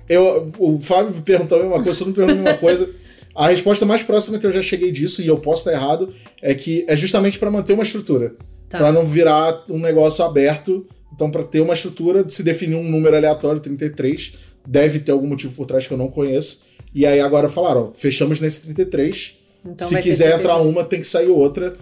Eu, 0.09 0.53
o 0.59 0.81
Fábio 0.81 1.23
perguntou 1.23 1.59
a 1.59 1.63
mesma 1.63 1.83
coisa, 1.83 1.99
todo 1.99 2.07
mundo 2.09 2.17
perguntou 2.17 2.41
a 2.41 2.45
mesma 2.45 2.59
coisa. 2.59 2.91
A 3.35 3.49
resposta 3.49 3.85
mais 3.85 4.03
próxima 4.03 4.39
que 4.39 4.47
eu 4.47 4.51
já 4.53 4.63
cheguei 4.63 4.93
disso, 4.93 5.21
e 5.21 5.27
eu 5.27 5.39
posso 5.39 5.69
estar 5.69 5.73
errado, 5.73 6.13
é 6.41 6.55
que 6.55 6.85
é 6.87 6.95
justamente 6.95 7.39
para 7.39 7.51
manter 7.51 7.73
uma 7.73 7.83
estrutura. 7.83 8.35
Tá. 8.69 8.79
Para 8.79 8.93
não 8.93 9.05
virar 9.05 9.65
um 9.69 9.79
negócio 9.79 10.25
aberto. 10.25 10.87
Então, 11.13 11.31
para 11.31 11.43
ter 11.43 11.61
uma 11.61 11.75
estrutura, 11.75 12.29
se 12.29 12.43
definir 12.43 12.77
um 12.77 12.89
número 12.89 13.17
aleatório, 13.17 13.61
33, 13.61 14.35
deve 14.67 15.01
ter 15.01 15.13
algum 15.13 15.27
motivo 15.27 15.53
por 15.55 15.67
trás 15.67 15.87
que 15.87 15.93
eu 15.93 15.99
não 15.99 16.09
conheço. 16.09 16.63
E 16.95 17.05
aí 17.05 17.21
agora 17.21 17.49
falaram, 17.49 17.89
ó, 17.91 17.93
fechamos 17.93 18.41
nesse 18.41 18.63
33. 18.63 19.39
Então 19.65 19.89
se 19.89 19.99
quiser 20.01 20.39
entrar 20.39 20.59
uma, 20.59 20.85
tem 20.85 21.01
que 21.01 21.07
sair 21.07 21.29
outra. 21.29 21.77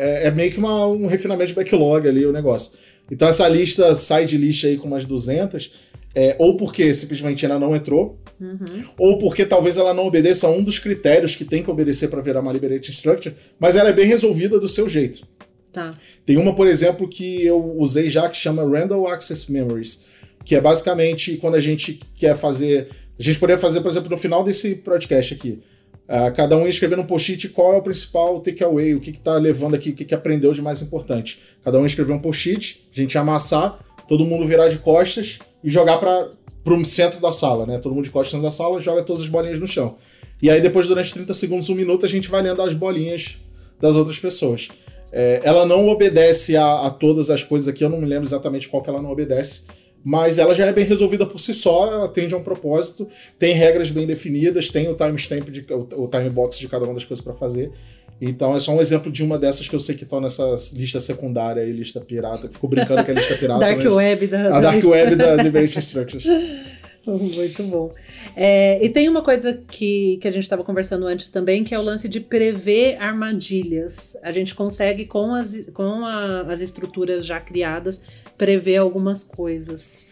É, 0.00 0.28
é 0.28 0.30
meio 0.30 0.50
que 0.50 0.58
uma, 0.58 0.86
um 0.86 1.06
refinamento 1.06 1.48
de 1.48 1.54
backlog 1.54 2.08
ali 2.08 2.24
o 2.26 2.32
negócio. 2.32 2.72
Então 3.10 3.28
essa 3.28 3.46
lista, 3.46 3.94
side 3.94 4.36
list 4.36 4.64
aí 4.64 4.76
com 4.76 4.88
umas 4.88 5.04
200, 5.04 5.70
é, 6.16 6.34
ou 6.38 6.56
porque 6.56 6.94
simplesmente 6.94 7.44
ainda 7.44 7.58
não 7.58 7.76
entrou, 7.76 8.18
uhum. 8.40 8.84
ou 8.98 9.18
porque 9.18 9.44
talvez 9.44 9.76
ela 9.76 9.92
não 9.92 10.06
obedeça 10.06 10.46
a 10.46 10.50
um 10.50 10.64
dos 10.64 10.78
critérios 10.78 11.36
que 11.36 11.44
tem 11.44 11.62
que 11.62 11.70
obedecer 11.70 12.08
para 12.08 12.22
virar 12.22 12.40
uma 12.40 12.50
Liberating 12.50 12.90
Structure, 12.90 13.34
mas 13.60 13.76
ela 13.76 13.90
é 13.90 13.92
bem 13.92 14.06
resolvida 14.06 14.58
do 14.58 14.66
seu 14.66 14.88
jeito. 14.88 15.26
Tá. 15.70 15.90
Tem 16.24 16.38
uma, 16.38 16.54
por 16.54 16.66
exemplo, 16.66 17.06
que 17.06 17.44
eu 17.44 17.62
usei 17.76 18.08
já 18.08 18.26
que 18.30 18.36
chama 18.38 18.66
Random 18.66 19.06
Access 19.06 19.52
Memories, 19.52 20.04
que 20.42 20.56
é 20.56 20.60
basicamente 20.60 21.36
quando 21.36 21.56
a 21.56 21.60
gente 21.60 22.00
quer 22.16 22.34
fazer. 22.34 22.88
A 23.18 23.22
gente 23.22 23.38
poderia 23.38 23.60
fazer, 23.60 23.82
por 23.82 23.90
exemplo, 23.90 24.08
no 24.08 24.16
final 24.16 24.42
desse 24.42 24.76
podcast 24.76 25.34
aqui. 25.34 25.60
Uh, 26.08 26.32
cada 26.34 26.56
um 26.56 26.62
ia 26.62 26.70
escrever 26.70 26.96
no 26.96 27.04
post-it 27.04 27.48
qual 27.50 27.74
é 27.74 27.76
o 27.76 27.82
principal 27.82 28.40
takeaway, 28.40 28.94
o 28.94 29.00
que 29.00 29.10
está 29.10 29.36
levando 29.36 29.74
aqui, 29.74 29.90
o 29.90 29.94
que, 29.94 30.04
que 30.04 30.14
aprendeu 30.14 30.54
de 30.54 30.62
mais 30.62 30.80
importante. 30.80 31.40
Cada 31.62 31.78
um 31.78 31.82
ia 31.82 31.86
escrever 31.86 32.12
um 32.12 32.20
post-it, 32.20 32.86
a 32.90 32.96
gente 32.98 33.14
ia 33.14 33.20
amassar, 33.20 33.78
todo 34.08 34.24
mundo 34.24 34.46
virar 34.46 34.68
de 34.68 34.78
costas 34.78 35.40
e 35.66 35.70
jogar 35.70 35.98
para 35.98 36.30
o 36.64 36.84
centro 36.84 37.20
da 37.20 37.32
sala, 37.32 37.66
né? 37.66 37.78
Todo 37.78 37.92
mundo 37.92 38.04
de 38.04 38.10
costas 38.10 38.40
da 38.40 38.52
sala 38.52 38.78
joga 38.78 39.02
todas 39.02 39.22
as 39.22 39.28
bolinhas 39.28 39.58
no 39.58 39.66
chão. 39.66 39.96
E 40.40 40.48
aí, 40.48 40.60
depois, 40.60 40.86
durante 40.86 41.12
30 41.12 41.34
segundos, 41.34 41.68
um 41.68 41.74
minuto, 41.74 42.06
a 42.06 42.08
gente 42.08 42.28
vai 42.28 42.40
lendo 42.40 42.62
as 42.62 42.72
bolinhas 42.72 43.38
das 43.80 43.96
outras 43.96 44.16
pessoas. 44.16 44.68
É, 45.10 45.40
ela 45.42 45.66
não 45.66 45.88
obedece 45.88 46.56
a, 46.56 46.86
a, 46.86 46.90
todas 46.90 47.30
as 47.30 47.42
coisas 47.42 47.66
aqui, 47.66 47.82
eu 47.82 47.88
não 47.88 48.00
me 48.00 48.06
lembro 48.06 48.28
exatamente 48.28 48.68
qual 48.68 48.80
que 48.80 48.88
ela 48.88 49.02
não 49.02 49.10
obedece, 49.10 49.62
mas 50.04 50.38
ela 50.38 50.54
já 50.54 50.66
é 50.66 50.72
bem 50.72 50.84
resolvida 50.84 51.26
por 51.26 51.40
si 51.40 51.52
só, 51.52 52.04
atende 52.04 52.32
a 52.32 52.36
um 52.36 52.44
propósito, 52.44 53.08
tem 53.36 53.52
regras 53.52 53.90
bem 53.90 54.06
definidas, 54.06 54.68
tem 54.68 54.88
o 54.88 54.94
timestamp, 54.94 55.48
de, 55.48 55.66
o, 55.72 56.04
o 56.04 56.08
time 56.08 56.30
box 56.30 56.58
de 56.58 56.68
cada 56.68 56.84
uma 56.84 56.94
das 56.94 57.04
coisas 57.04 57.24
para 57.24 57.32
fazer. 57.32 57.72
Então 58.20 58.56
é 58.56 58.60
só 58.60 58.72
um 58.72 58.80
exemplo 58.80 59.12
de 59.12 59.22
uma 59.22 59.38
dessas 59.38 59.68
que 59.68 59.74
eu 59.74 59.80
sei 59.80 59.94
que 59.94 60.04
estão 60.04 60.20
nessa 60.20 60.44
lista 60.72 61.00
secundária 61.00 61.62
e 61.62 61.72
lista 61.72 62.00
pirata. 62.00 62.48
Ficou 62.48 62.70
brincando 62.70 63.04
que 63.04 63.10
é 63.10 63.14
lista 63.14 63.36
pirata. 63.36 63.60
Dark 63.60 63.78
mas... 63.78 63.92
Web 63.92 64.26
da. 64.26 64.56
A 64.56 64.60
Dark 64.60 64.84
Web 64.84 65.16
da 65.16 65.34
Liberation 65.36 65.80
Structures. 65.80 66.26
Muito 67.06 67.62
bom. 67.64 67.92
É, 68.34 68.84
e 68.84 68.88
tem 68.88 69.08
uma 69.08 69.22
coisa 69.22 69.62
que, 69.68 70.18
que 70.20 70.26
a 70.26 70.30
gente 70.30 70.42
estava 70.42 70.64
conversando 70.64 71.06
antes 71.06 71.30
também, 71.30 71.62
que 71.62 71.72
é 71.72 71.78
o 71.78 71.82
lance 71.82 72.08
de 72.08 72.18
prever 72.18 73.00
armadilhas. 73.00 74.16
A 74.22 74.32
gente 74.32 74.54
consegue, 74.54 75.06
com 75.06 75.32
as, 75.32 75.70
com 75.72 76.04
a, 76.04 76.40
as 76.40 76.60
estruturas 76.60 77.24
já 77.24 77.38
criadas, 77.38 78.00
prever 78.36 78.78
algumas 78.78 79.22
coisas. 79.22 80.06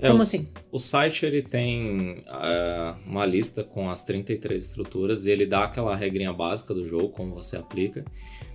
É, 0.00 0.08
Como 0.08 0.20
o, 0.20 0.22
assim? 0.22 0.48
O 0.72 0.78
site 0.78 1.26
ele 1.26 1.42
tem 1.42 2.24
uh, 2.26 2.96
uma 3.06 3.26
lista 3.26 3.62
com 3.62 3.90
as 3.90 4.02
33 4.02 4.64
estruturas 4.64 5.26
e 5.26 5.30
ele 5.30 5.44
dá 5.44 5.64
aquela 5.64 5.94
regrinha 5.94 6.32
básica 6.32 6.72
do 6.72 6.84
jogo, 6.84 7.10
como 7.10 7.34
você 7.34 7.56
aplica. 7.56 8.04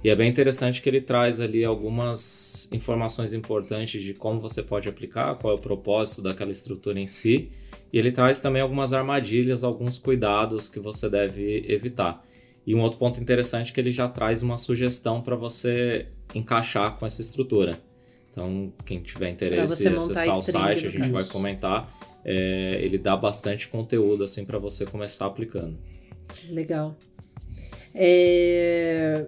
E 0.04 0.10
é 0.10 0.16
bem 0.16 0.30
interessante 0.30 0.82
que 0.82 0.90
ele 0.90 1.02
traz 1.02 1.40
ali 1.40 1.64
algumas 1.64 2.68
informações 2.72 3.34
importantes 3.34 4.02
de 4.02 4.14
como 4.14 4.40
você 4.40 4.64
pode 4.64 4.90
aplicar, 4.90 5.36
qual 5.36 5.56
é 5.56 5.58
o 5.58 5.62
propósito 5.62 6.24
daquela 6.24 6.52
estrutura 6.52 7.00
em 7.00 7.08
si. 7.08 7.52
E 7.94 8.00
ele 8.00 8.12
traz 8.12 8.40
também 8.40 8.62
algumas 8.62 8.92
armadilhas, 8.92 9.64
alguns 9.64 9.98
cuidados 9.98 10.68
que 10.68 10.80
você 10.80 11.10
deve 11.10 11.64
evitar. 11.68 12.26
E 12.66 12.74
um 12.74 12.82
outro 12.82 12.98
ponto 12.98 13.22
interessante 13.22 13.72
é 13.72 13.74
que 13.74 13.80
ele 13.80 13.92
já 13.92 14.08
traz 14.08 14.42
uma 14.42 14.58
sugestão 14.58 15.22
para 15.22 15.36
você 15.36 16.08
encaixar 16.34 16.98
com 16.98 17.06
essa 17.06 17.22
estrutura. 17.22 17.78
Então, 18.36 18.74
quem 18.86 19.00
tiver 19.00 19.30
interesse 19.30 19.88
em 19.88 19.96
acessar 19.96 20.38
o 20.38 20.44
site, 20.44 20.88
a 20.88 20.90
gente 20.90 21.10
vai 21.10 21.24
comentar. 21.24 21.90
É, 22.26 22.80
ele 22.82 22.98
dá 22.98 23.16
bastante 23.16 23.70
conteúdo 23.70 24.26
assim 24.26 24.44
para 24.44 24.60
você 24.60 24.86
começar 24.86 25.26
aplicando. 25.26 25.78
Legal. 26.50 26.98
É... 27.94 29.26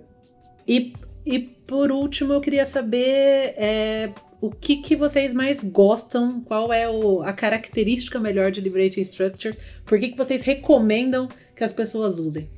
E, 0.67 0.93
e 1.25 1.39
por 1.39 1.89
último, 1.89 2.33
eu 2.33 2.41
queria 2.41 2.65
saber 2.65 3.53
é, 3.55 4.11
o 4.41 4.51
que, 4.51 4.77
que 4.77 4.93
vocês 4.93 5.33
mais 5.33 5.63
gostam, 5.63 6.41
qual 6.41 6.73
é 6.73 6.89
o, 6.89 7.21
a 7.21 7.31
característica 7.31 8.19
melhor 8.19 8.51
de 8.51 8.59
Liberating 8.59 9.01
Structure, 9.01 9.55
por 9.85 9.97
que, 9.99 10.09
que 10.09 10.17
vocês 10.17 10.43
recomendam 10.43 11.29
que 11.55 11.63
as 11.63 11.71
pessoas 11.71 12.19
usem? 12.19 12.49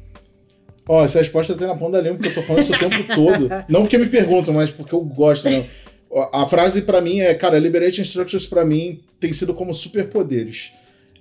Ó, 0.87 0.99
oh, 0.99 1.05
essa 1.05 1.19
resposta 1.19 1.53
tem 1.53 1.67
na 1.67 1.75
ponta 1.75 1.97
da 1.97 2.01
língua, 2.01 2.17
porque 2.17 2.29
eu 2.29 2.33
tô 2.33 2.41
falando 2.41 2.63
isso 2.63 2.73
o 2.73 2.79
tempo 2.79 3.13
todo. 3.13 3.49
Não 3.69 3.81
porque 3.81 3.99
me 3.99 4.07
perguntam, 4.07 4.55
mas 4.55 4.71
porque 4.71 4.95
eu 4.95 5.01
gosto. 5.01 5.47
Não. 5.47 5.63
A 6.33 6.47
frase 6.47 6.81
para 6.81 7.01
mim 7.01 7.19
é, 7.19 7.33
cara, 7.35 7.59
Liberating 7.59 8.01
Structures 8.01 8.47
para 8.47 8.65
mim 8.65 9.01
tem 9.19 9.31
sido 9.31 9.53
como 9.53 9.73
superpoderes. 9.73 10.71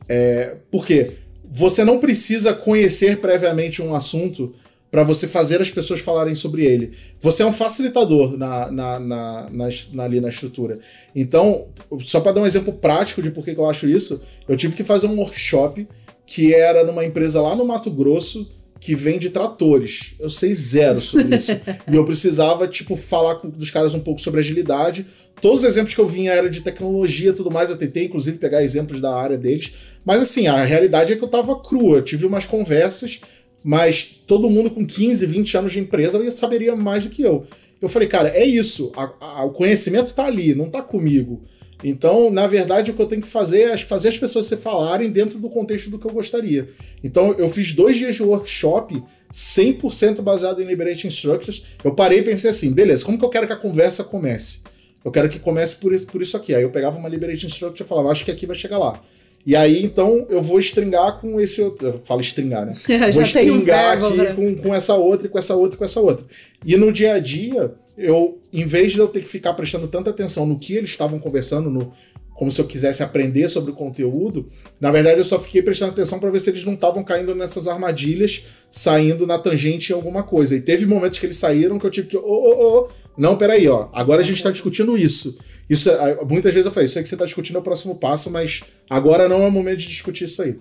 É, 0.08 0.56
por 0.70 0.86
quê? 0.86 1.18
Você 1.50 1.84
não 1.84 1.98
precisa 1.98 2.54
conhecer 2.54 3.18
previamente 3.18 3.82
um 3.82 3.94
assunto 3.94 4.54
para 4.90 5.02
você 5.02 5.28
fazer 5.28 5.60
as 5.60 5.70
pessoas 5.70 6.00
falarem 6.00 6.34
sobre 6.34 6.64
ele. 6.64 6.92
Você 7.20 7.42
é 7.42 7.46
um 7.46 7.52
facilitador 7.52 8.36
na, 8.38 8.70
na, 8.70 8.98
na, 8.98 9.50
na 9.50 10.04
ali 10.04 10.20
na 10.20 10.28
estrutura. 10.28 10.78
Então, 11.14 11.68
só 12.00 12.20
para 12.20 12.32
dar 12.32 12.40
um 12.40 12.46
exemplo 12.46 12.72
prático 12.72 13.20
de 13.20 13.30
por 13.30 13.44
que 13.44 13.50
eu 13.50 13.68
acho 13.68 13.86
isso, 13.86 14.22
eu 14.48 14.56
tive 14.56 14.74
que 14.74 14.84
fazer 14.84 15.06
um 15.06 15.18
workshop 15.18 15.86
que 16.26 16.54
era 16.54 16.84
numa 16.84 17.04
empresa 17.04 17.40
lá 17.40 17.54
no 17.54 17.64
Mato 17.64 17.90
Grosso 17.90 18.48
que 18.80 18.94
vende 18.94 19.30
tratores. 19.30 20.14
Eu 20.18 20.30
sei 20.30 20.52
zero 20.54 21.00
sobre 21.00 21.36
isso. 21.36 21.52
e 21.90 21.94
eu 21.94 22.04
precisava, 22.04 22.68
tipo, 22.68 22.96
falar 22.96 23.36
com 23.36 23.48
dos 23.48 23.70
caras 23.70 23.94
um 23.94 24.00
pouco 24.00 24.20
sobre 24.20 24.40
agilidade. 24.40 25.06
Todos 25.40 25.60
os 25.60 25.66
exemplos 25.66 25.94
que 25.94 26.00
eu 26.00 26.08
vinha 26.08 26.32
eram 26.32 26.48
de 26.48 26.60
tecnologia 26.60 27.30
e 27.30 27.32
tudo 27.32 27.50
mais. 27.50 27.70
Eu 27.70 27.76
tentei, 27.76 28.04
inclusive, 28.04 28.38
pegar 28.38 28.62
exemplos 28.62 29.00
da 29.00 29.14
área 29.14 29.38
deles. 29.38 29.72
Mas, 30.04 30.22
assim, 30.22 30.46
a 30.46 30.64
realidade 30.64 31.12
é 31.12 31.16
que 31.16 31.22
eu 31.22 31.28
tava 31.28 31.60
crua. 31.60 31.98
Eu 31.98 32.02
tive 32.02 32.26
umas 32.26 32.44
conversas, 32.44 33.20
mas 33.64 34.04
todo 34.26 34.50
mundo 34.50 34.70
com 34.70 34.86
15, 34.86 35.26
20 35.26 35.56
anos 35.56 35.72
de 35.72 35.80
empresa 35.80 36.30
saberia 36.30 36.74
mais 36.74 37.04
do 37.04 37.10
que 37.10 37.22
eu. 37.22 37.46
Eu 37.80 37.88
falei, 37.88 38.08
cara, 38.08 38.28
é 38.28 38.44
isso. 38.44 38.92
A, 38.96 39.12
a, 39.20 39.44
o 39.44 39.50
conhecimento 39.50 40.12
tá 40.12 40.26
ali, 40.26 40.54
não 40.54 40.68
tá 40.68 40.82
comigo. 40.82 41.42
Então, 41.82 42.30
na 42.30 42.46
verdade, 42.46 42.90
o 42.90 42.94
que 42.94 43.00
eu 43.00 43.06
tenho 43.06 43.22
que 43.22 43.28
fazer 43.28 43.70
é 43.70 43.78
fazer 43.78 44.08
as 44.08 44.18
pessoas 44.18 44.46
se 44.46 44.56
falarem 44.56 45.10
dentro 45.10 45.38
do 45.38 45.48
contexto 45.48 45.90
do 45.90 45.98
que 45.98 46.06
eu 46.06 46.12
gostaria. 46.12 46.68
Então, 47.04 47.34
eu 47.38 47.48
fiz 47.48 47.72
dois 47.72 47.96
dias 47.96 48.16
de 48.16 48.22
workshop 48.22 49.00
100% 49.32 50.20
baseado 50.22 50.60
em 50.60 50.66
Liberating 50.66 51.08
Structures. 51.08 51.62
Eu 51.84 51.94
parei 51.94 52.18
e 52.18 52.22
pensei 52.22 52.50
assim, 52.50 52.72
beleza, 52.72 53.04
como 53.04 53.18
que 53.18 53.24
eu 53.24 53.28
quero 53.28 53.46
que 53.46 53.52
a 53.52 53.56
conversa 53.56 54.02
comece? 54.02 54.60
Eu 55.04 55.12
quero 55.12 55.28
que 55.28 55.38
comece 55.38 55.76
por 55.76 55.92
isso, 55.94 56.06
por 56.06 56.20
isso 56.20 56.36
aqui. 56.36 56.54
Aí 56.54 56.62
eu 56.62 56.70
pegava 56.70 56.98
uma 56.98 57.08
Liberating 57.08 57.46
Structure 57.46 57.84
e 57.84 57.88
falava, 57.88 58.10
acho 58.10 58.24
que 58.24 58.30
aqui 58.30 58.46
vai 58.46 58.56
chegar 58.56 58.78
lá. 58.78 59.00
E 59.46 59.56
aí, 59.56 59.82
então, 59.82 60.26
eu 60.28 60.42
vou 60.42 60.58
stringar 60.58 61.20
com 61.20 61.40
esse 61.40 61.60
outro. 61.60 61.88
Eu 61.88 61.98
falo 62.04 62.20
stringar, 62.20 62.66
né? 62.66 62.76
vou 63.12 63.22
stringar 63.22 64.02
um 64.02 64.06
aqui 64.06 64.34
com, 64.34 64.54
com 64.56 64.74
essa 64.74 64.94
outra, 64.94 65.26
e 65.26 65.30
com 65.30 65.38
essa 65.38 65.54
outra, 65.54 65.74
e 65.74 65.78
com 65.78 65.84
essa 65.84 66.00
outra. 66.00 66.24
E 66.64 66.76
no 66.76 66.92
dia 66.92 67.14
a 67.14 67.18
dia, 67.18 67.72
eu, 67.96 68.38
em 68.52 68.66
vez 68.66 68.92
de 68.92 68.98
eu 68.98 69.08
ter 69.08 69.20
que 69.20 69.28
ficar 69.28 69.54
prestando 69.54 69.88
tanta 69.88 70.10
atenção 70.10 70.46
no 70.46 70.58
que 70.58 70.74
eles 70.74 70.90
estavam 70.90 71.18
conversando, 71.18 71.70
no, 71.70 71.92
como 72.38 72.52
se 72.52 72.60
eu 72.60 72.66
quisesse 72.66 73.02
aprender 73.02 73.48
sobre 73.48 73.72
o 73.72 73.74
conteúdo, 73.74 74.48
na 74.80 74.92
verdade 74.92 75.18
eu 75.18 75.24
só 75.24 75.40
fiquei 75.40 75.60
prestando 75.60 75.90
atenção 75.90 76.20
para 76.20 76.30
ver 76.30 76.38
se 76.38 76.48
eles 76.48 76.64
não 76.64 76.74
estavam 76.74 77.02
caindo 77.02 77.34
nessas 77.34 77.66
armadilhas, 77.66 78.44
saindo 78.70 79.26
na 79.26 79.38
tangente 79.38 79.90
em 79.90 79.94
alguma 79.94 80.22
coisa. 80.22 80.54
E 80.54 80.60
teve 80.60 80.86
momentos 80.86 81.18
que 81.18 81.26
eles 81.26 81.36
saíram 81.36 81.80
que 81.80 81.86
eu 81.86 81.90
tive 81.90 82.06
que, 82.06 82.16
ô, 82.16 82.20
ô, 82.22 82.78
ô, 82.78 82.88
não, 83.16 83.36
peraí, 83.36 83.66
ó, 83.66 83.88
agora 83.92 84.20
a 84.20 84.24
gente 84.24 84.36
está 84.36 84.52
discutindo 84.52 84.96
isso. 84.96 85.36
Isso, 85.68 85.90
é, 85.90 86.24
muitas 86.24 86.52
vezes 86.52 86.66
eu 86.66 86.72
falei, 86.72 86.86
isso 86.86 86.98
aí 86.98 87.02
que 87.02 87.08
você 87.08 87.14
está 87.14 87.24
discutindo 87.24 87.56
é 87.56 87.58
o 87.58 87.62
próximo 87.62 87.96
passo, 87.96 88.30
mas 88.30 88.62
agora 88.88 89.28
não 89.28 89.42
é 89.42 89.48
o 89.48 89.50
momento 89.50 89.78
de 89.78 89.88
discutir 89.88 90.24
isso 90.24 90.40
aí. 90.40 90.56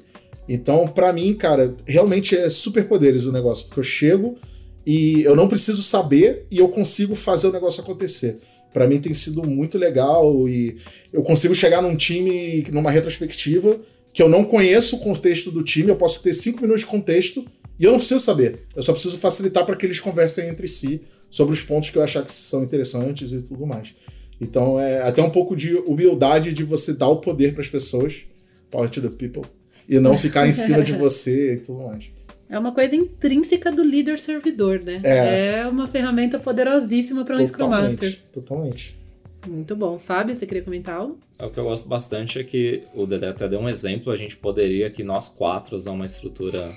Então, 0.50 0.88
para 0.88 1.12
mim, 1.13 1.34
cara, 1.34 1.76
realmente 1.86 2.36
é 2.36 2.50
superpoderes 2.50 3.26
o 3.26 3.32
negócio, 3.32 3.65
porque 3.65 3.80
eu 3.80 3.84
chego 3.84 4.38
e 4.86 5.24
eu 5.24 5.36
não 5.36 5.48
preciso 5.48 5.84
saber 5.84 6.46
e 6.50 6.60
eu 6.60 6.70
consigo 6.70 7.15
fazer 7.15 7.48
o 7.48 7.52
negócio 7.52 7.82
acontecer. 7.82 8.39
Para 8.72 8.88
mim 8.88 9.00
tem 9.00 9.13
sido 9.13 9.43
muito 9.43 9.78
legal 9.78 10.48
e 10.48 10.78
eu 11.12 11.24
consigo 11.24 11.56
chegar 11.56 11.82
num 11.82 11.96
time, 11.96 12.65
numa 12.72 12.91
retrospectiva, 12.91 13.80
que 14.13 14.22
eu 14.22 14.30
não 14.30 14.43
conheço 14.43 14.96
o 14.96 15.00
contexto 15.00 15.52
do 15.52 15.63
time, 15.63 15.89
eu 15.89 15.96
posso 15.96 16.22
ter 16.22 16.34
cinco 16.34 16.62
minutos 16.62 16.82
de 16.82 16.88
contexto 16.88 17.46
e 17.80 17.84
eu 17.84 17.91
não 17.91 18.00
preciso 18.00 18.20
saber. 18.20 18.62
Eu 18.76 18.84
só 18.84 18.91
preciso 18.91 19.17
facilitar 19.17 19.65
para 19.65 19.76
que 19.76 19.86
eles 19.86 20.00
conversem 20.00 20.48
entre 20.48 20.67
si 20.67 21.02
sobre 21.30 21.54
os 21.54 21.62
pontos 21.62 21.89
que 21.89 21.98
eu 21.98 22.04
achar 22.04 22.24
que 22.24 22.32
são 22.32 22.63
interessantes 22.63 23.32
e 23.32 23.41
tudo 23.41 23.65
mais. 23.65 23.93
Então 24.39 24.80
é 24.80 25.02
até 25.02 25.21
um 25.21 25.30
pouco 25.30 25.56
de 25.56 25.76
humildade 25.76 26.54
de 26.54 26.63
você 26.63 26.93
dar 26.93 27.10
o 27.10 27.17
poder 27.17 27.54
para 27.54 27.62
as 27.62 27.67
pessoas, 27.67 28.26
power 28.69 28.89
to 28.89 29.02
the 29.02 29.10
people, 29.10 29.50
e 29.88 30.00
não 30.00 30.15
ficar 30.17 30.47
em 30.47 30.52
cima 30.52 30.84
de 30.84 30.93
você 30.93 31.56
e 31.56 31.58
tudo 31.58 31.84
mais. 31.84 32.10
É 32.50 32.58
uma 32.58 32.71
coisa 32.71 32.95
intrínseca 32.95 33.71
do 33.71 33.84
líder 33.84 34.19
servidor, 34.19 34.82
né? 34.82 35.02
É, 35.04 35.60
é 35.60 35.67
uma 35.67 35.88
ferramenta 35.88 36.39
poderosíssima 36.39 37.26
para 37.26 37.36
um 37.36 37.45
Scrum 37.45 37.67
Master. 37.67 38.17
Totalmente. 38.32 38.97
Muito 39.45 39.76
bom. 39.76 40.00
Fábio, 40.00 40.36
você 40.36 40.45
queria 40.45 40.63
comentar 40.63 40.95
algo? 40.95 41.19
É, 41.38 41.45
o 41.45 41.50
que 41.50 41.60
eu 41.60 41.65
gosto 41.65 41.88
bastante 41.89 42.39
é 42.39 42.43
que 42.43 42.84
o 42.93 43.06
Dedé 43.06 43.30
até 43.30 43.47
deu 43.47 43.60
um 43.60 43.67
exemplo, 43.67 44.12
a 44.12 44.15
gente 44.15 44.38
poderia 44.38 44.89
que 44.89 45.04
nós 45.04 45.30
quatro 45.30 45.76
usar 45.76 45.91
uma 45.91 46.06
estrutura 46.06 46.73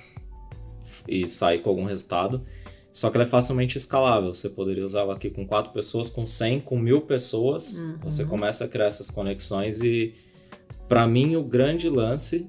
e 1.08 1.26
sair 1.26 1.60
com 1.60 1.70
algum 1.70 1.84
resultado. 1.84 2.42
Só 2.92 3.08
que 3.08 3.16
ela 3.16 3.24
é 3.24 3.28
facilmente 3.28 3.76
escalável. 3.76 4.34
Você 4.34 4.48
poderia 4.48 4.84
usar 4.84 5.00
ela 5.00 5.14
aqui 5.14 5.30
com 5.30 5.46
quatro 5.46 5.72
pessoas, 5.72 6.10
com 6.10 6.26
100, 6.26 6.60
com 6.60 6.78
mil 6.78 7.00
pessoas. 7.00 7.78
Uhum. 7.78 7.98
Você 8.02 8.24
começa 8.24 8.64
a 8.64 8.68
criar 8.68 8.86
essas 8.86 9.10
conexões 9.10 9.80
e, 9.80 10.14
para 10.88 11.06
mim, 11.06 11.36
o 11.36 11.42
grande 11.42 11.88
lance 11.88 12.46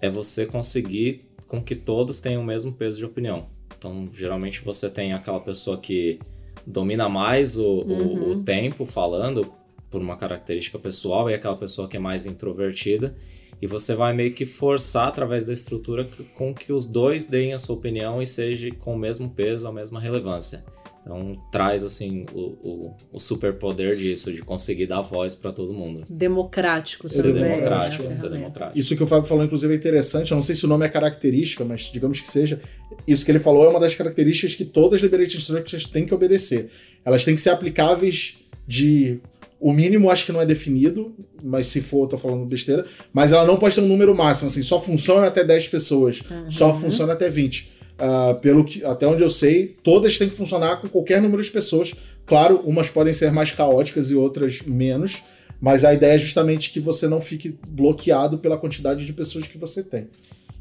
é 0.00 0.08
você 0.08 0.46
conseguir 0.46 1.26
com 1.48 1.62
que 1.62 1.74
todos 1.74 2.20
tenham 2.20 2.42
o 2.42 2.44
mesmo 2.46 2.72
peso 2.72 2.98
de 2.98 3.04
opinião. 3.04 3.46
Então, 3.76 4.08
geralmente 4.14 4.62
você 4.64 4.88
tem 4.88 5.12
aquela 5.12 5.40
pessoa 5.40 5.76
que 5.76 6.18
domina 6.66 7.08
mais 7.08 7.56
o, 7.56 7.82
uhum. 7.82 8.28
o, 8.28 8.30
o 8.30 8.42
tempo 8.42 8.86
falando 8.86 9.52
por 9.90 10.00
uma 10.00 10.16
característica 10.16 10.78
pessoal 10.78 11.30
e 11.30 11.34
aquela 11.34 11.56
pessoa 11.56 11.88
que 11.88 11.96
é 11.96 12.00
mais 12.00 12.26
introvertida. 12.26 13.16
E 13.60 13.66
você 13.66 13.94
vai 13.94 14.12
meio 14.12 14.32
que 14.32 14.44
forçar 14.44 15.08
através 15.08 15.46
da 15.46 15.52
estrutura 15.52 16.08
com 16.34 16.54
que 16.54 16.72
os 16.72 16.86
dois 16.86 17.26
deem 17.26 17.52
a 17.52 17.58
sua 17.58 17.76
opinião 17.76 18.20
e 18.20 18.26
seja 18.26 18.70
com 18.72 18.94
o 18.94 18.98
mesmo 18.98 19.30
peso, 19.30 19.66
a 19.66 19.72
mesma 19.72 19.98
relevância. 19.98 20.64
Então 21.06 21.40
traz 21.52 21.84
assim 21.84 22.26
o, 22.34 22.40
o, 22.40 22.96
o 23.12 23.20
superpoder 23.20 23.94
disso, 23.94 24.32
de 24.32 24.42
conseguir 24.42 24.86
dar 24.86 25.02
voz 25.02 25.36
para 25.36 25.52
todo 25.52 25.72
mundo. 25.72 26.02
Democrático 26.10 27.06
ser 27.06 27.22
também. 27.22 27.44
Democrático, 27.44 28.02
né? 28.02 28.12
ser 28.12 28.28
democrático. 28.28 28.76
Isso 28.76 28.96
que 28.96 29.04
o 29.04 29.06
Fábio 29.06 29.28
falou, 29.28 29.44
inclusive, 29.44 29.72
é 29.72 29.76
interessante. 29.76 30.32
Eu 30.32 30.34
não 30.34 30.42
sei 30.42 30.56
se 30.56 30.64
o 30.64 30.68
nome 30.68 30.84
é 30.84 30.88
característica, 30.88 31.64
mas 31.64 31.82
digamos 31.92 32.18
que 32.18 32.28
seja. 32.28 32.60
Isso 33.06 33.24
que 33.24 33.30
ele 33.30 33.38
falou 33.38 33.64
é 33.64 33.68
uma 33.68 33.78
das 33.78 33.94
características 33.94 34.56
que 34.56 34.64
todas 34.64 34.94
as 34.94 35.02
Liberated 35.02 35.38
Structures 35.38 35.84
têm 35.84 36.04
que 36.04 36.12
obedecer. 36.12 36.70
Elas 37.04 37.24
têm 37.24 37.36
que 37.36 37.40
ser 37.40 37.50
aplicáveis 37.50 38.38
de. 38.66 39.20
O 39.58 39.72
mínimo 39.72 40.10
acho 40.10 40.26
que 40.26 40.32
não 40.32 40.40
é 40.40 40.46
definido, 40.46 41.14
mas 41.42 41.66
se 41.66 41.80
for, 41.80 42.04
eu 42.04 42.08
tô 42.08 42.18
falando 42.18 42.44
besteira. 42.44 42.84
Mas 43.12 43.32
ela 43.32 43.46
não 43.46 43.56
pode 43.56 43.74
ter 43.74 43.80
um 43.80 43.88
número 43.88 44.14
máximo, 44.14 44.48
assim, 44.48 44.62
só 44.62 44.80
funciona 44.80 45.26
até 45.26 45.42
10 45.42 45.68
pessoas, 45.68 46.22
uhum. 46.30 46.50
só 46.50 46.74
funciona 46.74 47.14
até 47.14 47.30
20. 47.30 47.76
Uh, 47.96 48.38
pelo 48.40 48.64
que, 48.64 48.84
até 48.84 49.06
onde 49.06 49.22
eu 49.22 49.30
sei, 49.30 49.74
todas 49.82 50.18
têm 50.18 50.28
que 50.28 50.36
funcionar 50.36 50.80
com 50.80 50.88
qualquer 50.88 51.22
número 51.22 51.42
de 51.42 51.50
pessoas. 51.50 51.94
Claro, 52.26 52.60
umas 52.66 52.90
podem 52.90 53.14
ser 53.14 53.32
mais 53.32 53.50
caóticas 53.50 54.10
e 54.10 54.14
outras 54.14 54.60
menos, 54.62 55.22
mas 55.58 55.84
a 55.84 55.94
ideia 55.94 56.14
é 56.14 56.18
justamente 56.18 56.70
que 56.70 56.78
você 56.78 57.08
não 57.08 57.22
fique 57.22 57.58
bloqueado 57.68 58.36
pela 58.38 58.58
quantidade 58.58 59.06
de 59.06 59.12
pessoas 59.14 59.46
que 59.46 59.56
você 59.56 59.82
tem. 59.82 60.08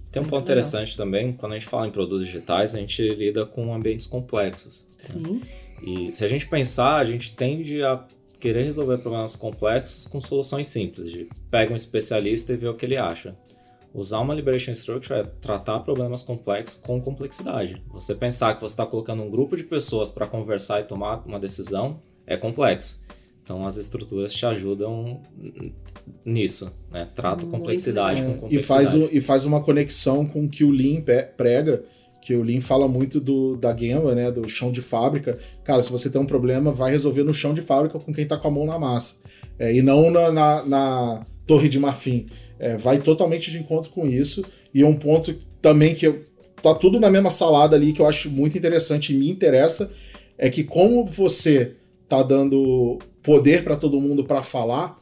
Tem 0.09 0.21
um 0.21 0.25
ponto 0.25 0.43
interessante 0.43 0.95
também, 0.95 1.33
quando 1.33 1.51
a 1.51 1.55
gente 1.59 1.67
fala 1.67 1.85
em 1.85 1.91
produtos 1.91 2.25
digitais, 2.25 2.73
a 2.73 2.79
gente 2.79 3.01
lida 3.09 3.45
com 3.45 3.73
ambientes 3.73 4.07
complexos. 4.07 4.85
Né? 5.13 5.41
E 5.85 6.13
se 6.13 6.23
a 6.23 6.27
gente 6.29 6.47
pensar, 6.47 6.95
a 6.95 7.03
gente 7.03 7.33
tende 7.35 7.83
a 7.83 8.01
querer 8.37 8.63
resolver 8.63 8.97
problemas 8.99 9.35
complexos 9.35 10.07
com 10.07 10.19
soluções 10.21 10.67
simples, 10.67 11.11
de 11.11 11.27
pega 11.49 11.71
um 11.71 11.75
especialista 11.75 12.53
e 12.53 12.57
vê 12.57 12.67
o 12.67 12.73
que 12.73 12.85
ele 12.85 12.97
acha. 12.97 13.35
Usar 13.93 14.19
uma 14.19 14.33
Liberation 14.33 14.73
Structure 14.73 15.19
é 15.19 15.23
tratar 15.23 15.79
problemas 15.79 16.21
complexos 16.21 16.81
com 16.81 17.01
complexidade. 17.01 17.81
Você 17.87 18.13
pensar 18.13 18.53
que 18.55 18.61
você 18.61 18.73
está 18.73 18.85
colocando 18.85 19.23
um 19.23 19.29
grupo 19.29 19.55
de 19.55 19.63
pessoas 19.63 20.11
para 20.11 20.27
conversar 20.27 20.81
e 20.81 20.83
tomar 20.83 21.23
uma 21.25 21.39
decisão 21.39 22.01
é 22.27 22.35
complexo. 22.35 23.05
Então 23.41 23.65
as 23.65 23.77
estruturas 23.77 24.33
te 24.33 24.45
ajudam 24.45 25.21
nisso, 26.25 26.75
né? 26.91 27.07
Trata 27.15 27.45
complexidade 27.45 28.23
com 28.23 28.39
complexidade. 28.39 28.55
E 28.55 28.61
faz, 28.61 28.93
o, 28.93 29.09
e 29.15 29.21
faz 29.21 29.45
uma 29.45 29.63
conexão 29.63 30.25
com 30.27 30.45
o 30.45 30.49
que 30.49 30.63
o 30.63 30.71
Lean 30.71 31.01
prega, 31.37 31.85
que 32.25 32.33
o 32.33 32.41
Lean 32.41 32.59
fala 32.59 32.87
muito 32.87 33.21
do, 33.21 33.55
da 33.55 33.77
Gemba, 33.77 34.15
né? 34.15 34.31
Do 34.31 34.49
chão 34.49 34.71
de 34.71 34.81
fábrica. 34.81 35.37
Cara, 35.63 35.83
se 35.83 35.91
você 35.91 36.09
tem 36.09 36.19
um 36.19 36.25
problema, 36.25 36.71
vai 36.71 36.91
resolver 36.91 37.23
no 37.23 37.31
chão 37.31 37.53
de 37.53 37.61
fábrica 37.61 37.99
com 37.99 38.11
quem 38.11 38.23
está 38.23 38.35
com 38.35 38.47
a 38.47 38.51
mão 38.51 38.65
na 38.65 38.79
massa. 38.79 39.17
É, 39.59 39.71
e 39.71 39.83
não 39.83 40.09
na, 40.09 40.31
na, 40.31 40.65
na 40.65 41.25
torre 41.45 41.69
de 41.69 41.79
marfim 41.79 42.25
é, 42.57 42.77
vai 42.77 42.97
totalmente 42.97 43.51
de 43.51 43.59
encontro 43.59 43.91
com 43.91 44.07
isso. 44.07 44.43
E 44.73 44.81
é 44.81 44.87
um 44.87 44.95
ponto 44.95 45.35
também 45.61 45.93
que 45.93 46.07
eu, 46.07 46.19
tá 46.63 46.73
tudo 46.73 46.99
na 46.99 47.11
mesma 47.11 47.29
salada 47.29 47.75
ali 47.75 47.93
que 47.93 48.01
eu 48.01 48.07
acho 48.07 48.27
muito 48.31 48.57
interessante 48.57 49.13
e 49.13 49.17
me 49.17 49.29
interessa 49.29 49.91
é 50.35 50.49
que 50.49 50.63
como 50.63 51.05
você 51.05 51.75
tá 52.09 52.23
dando 52.23 52.97
poder 53.21 53.63
para 53.63 53.75
todo 53.75 54.01
mundo 54.01 54.25
para 54.25 54.41
falar, 54.41 54.97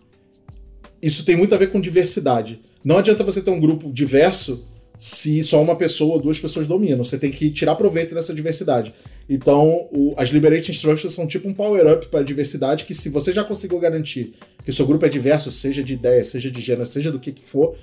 isso 1.02 1.24
tem 1.24 1.38
muito 1.38 1.56
a 1.56 1.58
ver 1.58 1.72
com 1.72 1.80
diversidade. 1.80 2.60
Não 2.84 2.98
adianta 2.98 3.24
você 3.24 3.42
ter 3.42 3.50
um 3.50 3.62
grupo 3.62 3.94
diverso 3.94 4.73
se 4.98 5.44
só 5.44 5.62
uma 5.62 5.76
pessoa 5.76 6.16
ou 6.16 6.22
duas 6.22 6.40
pessoas 6.40 6.68
dominam. 6.68 7.04
Você 7.04 7.18
tem 7.18 7.32
que 7.32 7.50
tirar 7.50 7.76
proveito 7.76 8.14
dessa 8.16 8.34
diversidade. 8.34 8.94
Então, 9.30 9.88
o, 9.92 10.14
as 10.18 10.30
Liberating 10.30 10.72
Structures 10.72 11.14
são 11.14 11.28
tipo 11.28 11.48
um 11.48 11.54
power-up 11.54 12.08
para 12.08 12.20
a 12.20 12.24
diversidade 12.24 12.86
que 12.86 12.94
se 12.94 13.10
você 13.10 13.32
já 13.32 13.44
conseguiu 13.44 13.80
garantir 13.80 14.34
que 14.66 14.72
seu 14.72 14.86
grupo 14.86 15.06
é 15.06 15.10
diverso, 15.10 15.50
seja 15.52 15.84
de 15.84 15.94
ideia, 15.94 16.24
seja 16.24 16.52
de 16.52 16.60
gênero, 16.60 16.88
seja 16.88 17.12
do 17.12 17.20
que, 17.20 17.32
que 17.32 17.44
for, 17.44 17.76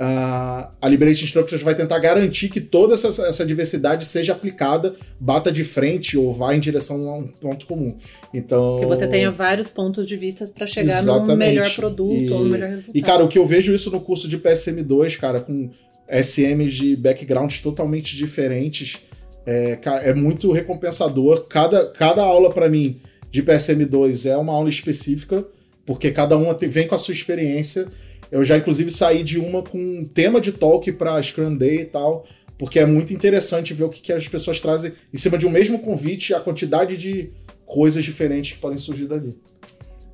uh, 0.00 0.70
a 0.80 0.88
Liberating 0.88 1.24
Structures 1.26 1.62
vai 1.62 1.74
tentar 1.74 1.98
garantir 1.98 2.48
que 2.48 2.60
toda 2.60 2.94
essa, 2.94 3.08
essa, 3.26 3.44
diversidade 3.44 4.06
seja 4.06 4.32
aplicada, 4.32 4.94
bata 5.18 5.52
de 5.52 5.62
frente 5.62 6.16
ou 6.16 6.32
vá 6.32 6.54
em 6.54 6.60
direção 6.60 7.08
a 7.08 7.18
um 7.18 7.26
ponto 7.26 7.66
comum. 7.66 7.94
Então... 8.32 8.80
Que 8.80 8.86
você 8.86 9.06
tenha 9.06 9.30
vários 9.30 9.68
pontos 9.68 10.06
de 10.06 10.16
vista 10.16 10.46
para 10.46 10.66
chegar 10.66 11.02
num 11.02 11.36
melhor 11.36 11.72
produto 11.74 12.14
e, 12.14 12.30
ou 12.30 12.44
no 12.44 12.50
melhor 12.50 12.70
resultado. 12.70 12.96
E, 12.96 13.02
cara, 13.02 13.24
o 13.24 13.28
que 13.28 13.38
eu 13.38 13.46
vejo 13.46 13.74
isso 13.74 13.90
no 13.90 14.00
curso 14.00 14.26
de 14.26 14.38
PSM2, 14.38 15.18
cara, 15.18 15.40
com 15.40 15.68
SMs 16.08 16.72
de 16.72 16.96
backgrounds 16.96 17.60
totalmente 17.60 18.16
diferentes 18.16 18.98
é, 19.46 19.78
é 20.02 20.14
muito 20.14 20.50
recompensador. 20.50 21.46
Cada, 21.48 21.86
cada 21.92 22.22
aula, 22.22 22.50
para 22.52 22.68
mim, 22.68 23.00
de 23.30 23.42
PSM2 23.42 24.28
é 24.28 24.36
uma 24.36 24.52
aula 24.52 24.68
específica, 24.68 25.44
porque 25.84 26.10
cada 26.10 26.36
uma 26.36 26.54
vem 26.54 26.86
com 26.86 26.94
a 26.94 26.98
sua 26.98 27.12
experiência. 27.12 27.86
Eu 28.30 28.44
já, 28.44 28.56
inclusive, 28.56 28.90
saí 28.90 29.22
de 29.22 29.38
uma 29.38 29.62
com 29.62 29.78
um 29.78 30.04
tema 30.04 30.40
de 30.40 30.52
talk 30.52 30.90
para 30.92 31.20
Scrum 31.22 31.56
Day 31.56 31.80
e 31.80 31.84
tal, 31.84 32.24
porque 32.56 32.78
é 32.78 32.86
muito 32.86 33.12
interessante 33.12 33.74
ver 33.74 33.84
o 33.84 33.88
que, 33.88 34.00
que 34.00 34.12
as 34.12 34.28
pessoas 34.28 34.60
trazem 34.60 34.92
em 35.12 35.16
cima 35.16 35.36
de 35.36 35.46
um 35.46 35.50
mesmo 35.50 35.78
convite, 35.78 36.34
a 36.34 36.40
quantidade 36.40 36.96
de 36.96 37.30
coisas 37.66 38.04
diferentes 38.04 38.52
que 38.52 38.58
podem 38.58 38.78
surgir 38.78 39.06
dali. 39.06 39.36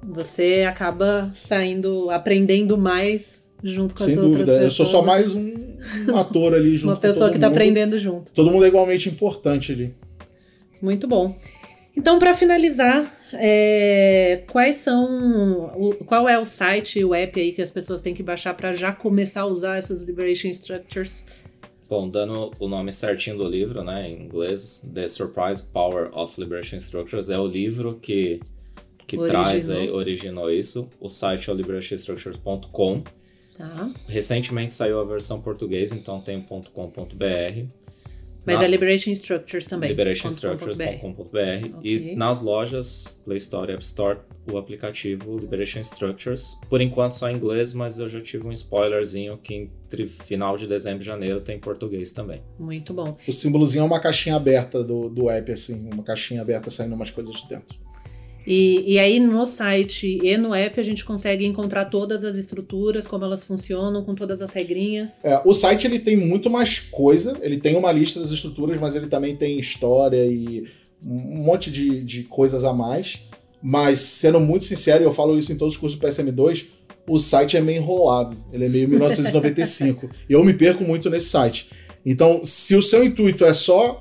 Você 0.02 0.64
acaba 0.68 1.31
saindo, 1.35 2.11
aprendendo 2.11 2.79
mais 2.79 3.44
junto 3.62 3.94
com 3.94 4.05
Sem 4.05 4.14
as 4.14 4.20
dúvida. 4.20 4.52
outras 4.52 4.62
Eu 4.62 4.70
sou 4.70 4.87
só 4.87 5.02
mais 5.02 5.35
um, 5.35 5.55
um 6.09 6.16
ator 6.16 6.55
ali 6.55 6.76
junto 6.76 6.92
Uma 6.92 6.96
pessoa 7.00 7.31
que 7.31 7.37
está 7.37 7.48
aprendendo 7.48 7.98
junto. 7.98 8.33
Todo 8.33 8.50
mundo 8.50 8.64
é 8.64 8.68
igualmente 8.68 9.09
importante 9.09 9.72
ali. 9.72 9.94
Muito 10.81 11.09
bom. 11.09 11.37
Então, 11.96 12.18
para 12.18 12.35
finalizar, 12.35 13.11
é, 13.32 14.44
quais 14.50 14.76
são. 14.76 15.66
O, 15.76 15.94
qual 16.04 16.28
é 16.28 16.38
o 16.38 16.44
site, 16.44 17.02
o 17.04 17.14
app 17.14 17.40
aí 17.40 17.52
que 17.52 17.62
as 17.62 17.70
pessoas 17.70 18.00
têm 18.00 18.14
que 18.14 18.22
baixar 18.22 18.54
para 18.54 18.72
já 18.72 18.92
começar 18.92 19.42
a 19.42 19.46
usar 19.46 19.76
essas 19.78 20.02
Liberation 20.02 20.48
Structures? 20.48 21.26
Bom, 21.88 22.08
dando 22.08 22.50
o 22.58 22.68
nome 22.68 22.90
certinho 22.90 23.38
do 23.38 23.48
livro, 23.48 23.84
né, 23.84 24.10
em 24.10 24.24
inglês, 24.24 24.88
The 24.92 25.06
Surprise 25.06 25.62
Power 25.62 26.10
of 26.16 26.40
Liberation 26.40 26.76
Structures, 26.78 27.30
é 27.30 27.38
o 27.38 27.46
livro 27.46 27.94
que, 27.94 28.40
que 29.06 29.16
traz 29.16 29.70
aí, 29.70 29.88
originou 29.88 30.50
isso. 30.50 30.90
O 31.00 31.08
site 31.08 31.48
é 31.48 31.52
o 31.52 31.56
liberationstructures.com. 31.56 33.04
Tá. 33.56 33.90
Recentemente 34.08 34.74
saiu 34.74 35.00
a 35.00 35.04
versão 35.04 35.40
portuguesa, 35.40 35.94
então 35.94 36.20
tem 36.20 36.42
.com.br. 36.42 37.66
Mas 38.46 38.61
Na... 38.61 38.64
é 38.64 38.68
Liberation 38.68 39.11
Structures 39.11 39.66
também. 39.66 39.88
liberationstructures.com.br 39.88 41.78
okay. 41.78 42.12
E 42.12 42.16
nas 42.16 42.40
lojas 42.40 43.20
Play 43.24 43.38
Store 43.38 43.72
e 43.72 43.74
App 43.74 43.82
Store, 43.82 44.20
o 44.50 44.56
aplicativo 44.56 45.37
Liberation 45.37 45.80
Structures. 45.80 46.56
Por 46.70 46.80
enquanto 46.80 47.12
só 47.12 47.28
em 47.28 47.37
inglês, 47.37 47.74
mas 47.74 47.98
eu 47.98 48.09
já 48.09 48.20
tive 48.20 48.46
um 48.46 48.52
spoilerzinho 48.52 49.37
que 49.37 49.54
entre 49.87 50.06
final 50.06 50.56
de 50.56 50.66
dezembro 50.66 51.02
e 51.02 51.06
janeiro 51.06 51.40
tem 51.40 51.59
português 51.59 52.12
também. 52.12 52.40
Muito 52.59 52.94
bom. 52.94 53.16
O 53.26 53.32
símbolozinho 53.32 53.82
é 53.82 53.85
uma 53.85 54.00
caixinha 54.00 54.37
aberta 54.37 54.85
do, 54.85 55.09
do 55.09 55.28
app, 55.28 55.50
assim, 55.50 55.88
uma 55.92 56.04
caixinha 56.04 56.40
aberta 56.40 56.70
saindo 56.70 56.94
umas 56.94 57.11
coisas 57.11 57.35
de 57.35 57.48
dentro. 57.48 57.86
E, 58.46 58.94
e 58.94 58.98
aí 58.98 59.18
no 59.18 59.44
site 59.46 60.18
e 60.22 60.37
no 60.37 60.54
app 60.54 60.78
a 60.78 60.82
gente 60.82 61.04
consegue 61.04 61.44
encontrar 61.44 61.87
todas 61.87 62.24
as 62.24 62.37
estruturas, 62.37 63.06
como 63.06 63.24
elas 63.24 63.42
funcionam, 63.42 64.04
com 64.04 64.14
todas 64.14 64.40
as 64.40 64.52
regrinhas. 64.52 65.24
É, 65.24 65.40
o 65.44 65.52
site 65.52 65.87
ele 65.87 65.98
tem 65.98 66.16
muito 66.16 66.48
mais 66.48 66.78
coisa, 66.78 67.37
ele 67.42 67.59
tem 67.59 67.74
uma 67.74 67.90
lista 67.90 68.20
das 68.20 68.30
estruturas, 68.30 68.78
mas 68.78 68.94
ele 68.94 69.09
também 69.09 69.35
tem 69.35 69.59
história 69.59 70.24
e 70.24 70.64
um 71.04 71.42
monte 71.42 71.70
de, 71.70 72.02
de 72.04 72.22
coisas 72.24 72.64
a 72.64 72.72
mais. 72.72 73.26
Mas, 73.62 73.98
sendo 73.98 74.38
muito 74.38 74.64
sincero, 74.64 75.02
e 75.02 75.06
eu 75.06 75.12
falo 75.12 75.37
isso 75.37 75.52
em 75.52 75.56
todos 75.56 75.74
os 75.74 75.80
cursos 75.80 75.98
do 75.98 76.06
PSM2, 76.06 76.66
o 77.09 77.18
site 77.18 77.56
é 77.56 77.61
meio 77.61 77.78
enrolado. 77.78 78.37
Ele 78.52 78.66
é 78.66 78.68
meio 78.68 78.88
1995. 78.88 80.09
e 80.28 80.32
eu 80.32 80.44
me 80.44 80.54
perco 80.54 80.85
muito 80.85 81.11
nesse 81.11 81.30
site. 81.30 81.68
Então, 82.04 82.42
se 82.44 82.76
o 82.76 82.82
seu 82.82 83.04
intuito 83.04 83.44
é 83.44 83.52
só 83.52 84.00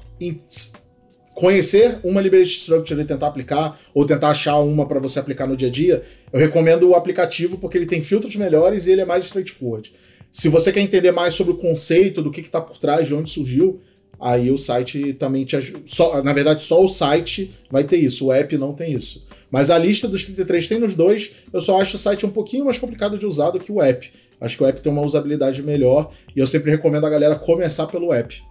conhecer 1.36 2.00
uma 2.02 2.22
Liberation 2.22 2.58
Structure 2.58 3.00
e 3.00 3.06
tentar 3.06 3.28
aplicar, 3.28 3.78
ou 3.94 4.06
tentar 4.06 4.30
achar 4.30 4.58
uma 4.60 4.88
para 4.88 5.00
você 5.00 5.20
aplicar 5.20 5.46
no 5.46 5.56
dia 5.56 5.68
a 5.68 5.72
dia, 5.72 6.02
eu 6.32 6.40
recomendo 6.40 6.90
o 6.90 6.96
aplicativo 6.96 7.58
porque 7.58 7.78
ele 7.78 7.86
tem 7.86 8.02
filtros 8.02 8.36
melhores 8.38 8.88
e 8.88 8.92
ele 8.92 9.02
é 9.02 9.06
mais 9.06 9.26
straightforward. 9.26 9.94
Se 10.32 10.48
você 10.48 10.72
quer 10.72 10.80
entender 10.80 11.12
mais 11.12 11.34
sobre 11.34 11.54
o 11.54 11.58
conceito, 11.58 12.22
do 12.22 12.32
que 12.32 12.42
está 12.42 12.60
por 12.62 12.78
trás, 12.78 13.08
de 13.08 13.14
onde 13.14 13.30
surgiu, 13.30 13.82
aí 14.20 14.50
o 14.50 14.58
site 14.58 15.14
também 15.14 15.44
te 15.44 15.58
ajuda. 15.58 15.82
Só, 15.86 16.24
na 16.24 16.32
verdade, 16.32 16.64
só 16.64 16.84
o 16.84 16.88
site 16.88 17.52
vai 17.70 17.84
ter 17.84 17.98
isso, 17.98 18.28
o 18.28 18.34
app 18.34 18.58
não 18.58 18.74
tem 18.74 18.94
isso. 18.94 19.28
Mas 19.52 19.70
a 19.70 19.78
lista 19.78 20.08
dos 20.08 20.24
33 20.24 20.68
tem 20.68 20.80
nos 20.80 20.96
dois, 20.96 21.32
eu 21.52 21.62
só 21.62 21.82
acho 21.82 21.96
o 21.96 22.00
site 22.00 22.26
um 22.26 22.32
pouquinho 22.32 22.66
mais 22.66 22.78
complicado 22.78 23.18
de 23.18 23.26
usar 23.26 23.52
do 23.52 23.60
que 23.60 23.72
o 23.72 23.82
app. 23.82 24.10
Acho 24.40 24.58
que 24.58 24.64
o 24.64 24.66
app 24.66 24.82
tem 24.82 24.92
uma 24.92 25.02
usabilidade 25.02 25.62
melhor 25.62 26.12
e 26.34 26.40
eu 26.40 26.48
sempre 26.48 26.72
recomendo 26.72 27.06
a 27.06 27.10
galera 27.10 27.36
começar 27.36 27.88
pelo 27.88 28.14
app. 28.14 28.42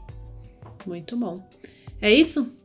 Muito 0.87 1.17
bom. 1.17 1.43
É 2.01 2.13
isso? 2.13 2.64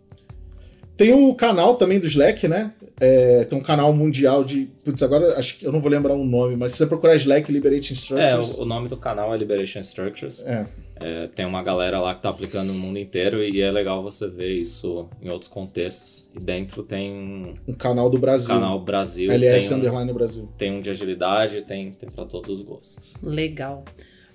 Tem 0.99 1.13
o 1.13 1.33
canal 1.33 1.75
também 1.75 1.97
do 1.97 2.05
Slack, 2.05 2.45
né? 2.45 2.73
É, 2.99 3.45
tem 3.45 3.57
um 3.57 3.61
canal 3.61 3.93
mundial 3.93 4.43
de. 4.43 4.67
Putz, 4.83 5.01
agora 5.01 5.39
acho 5.39 5.57
que 5.57 5.65
eu 5.65 5.71
não 5.71 5.79
vou 5.79 5.89
lembrar 5.89 6.13
o 6.13 6.21
um 6.21 6.25
nome, 6.25 6.57
mas 6.57 6.73
se 6.73 6.79
você 6.79 6.85
procurar 6.85 7.15
Slack 7.15 7.49
Liberation 7.49 7.93
Structures. 7.93 8.55
É, 8.55 8.59
o, 8.59 8.63
o 8.63 8.65
nome 8.65 8.89
do 8.89 8.97
canal 8.97 9.33
é 9.33 9.37
Liberation 9.37 9.79
Structures. 9.79 10.45
É. 10.45 10.65
É, 11.01 11.27
tem 11.27 11.45
uma 11.45 11.63
galera 11.63 12.01
lá 12.01 12.13
que 12.13 12.21
tá 12.21 12.27
aplicando 12.27 12.73
no 12.73 12.73
mundo 12.73 12.99
inteiro 12.99 13.41
e 13.41 13.61
é 13.61 13.71
legal 13.71 14.03
você 14.03 14.27
ver 14.27 14.53
isso 14.53 15.07
em 15.21 15.29
outros 15.29 15.49
contextos. 15.49 16.29
E 16.35 16.39
dentro 16.43 16.83
tem 16.83 17.53
um 17.65 17.73
canal 17.73 18.09
do 18.09 18.17
Brasil. 18.17 18.49
Canal 18.49 18.77
Brasil. 18.81 19.31
LS 19.31 19.73
um, 19.73 19.77
Underline 19.77 20.11
Brasil. 20.11 20.49
Tem 20.57 20.73
um 20.73 20.81
de 20.81 20.89
agilidade, 20.89 21.61
tem, 21.61 21.93
tem 21.93 22.09
para 22.09 22.25
todos 22.25 22.49
os 22.49 22.61
gostos. 22.61 23.13
Legal. 23.23 23.85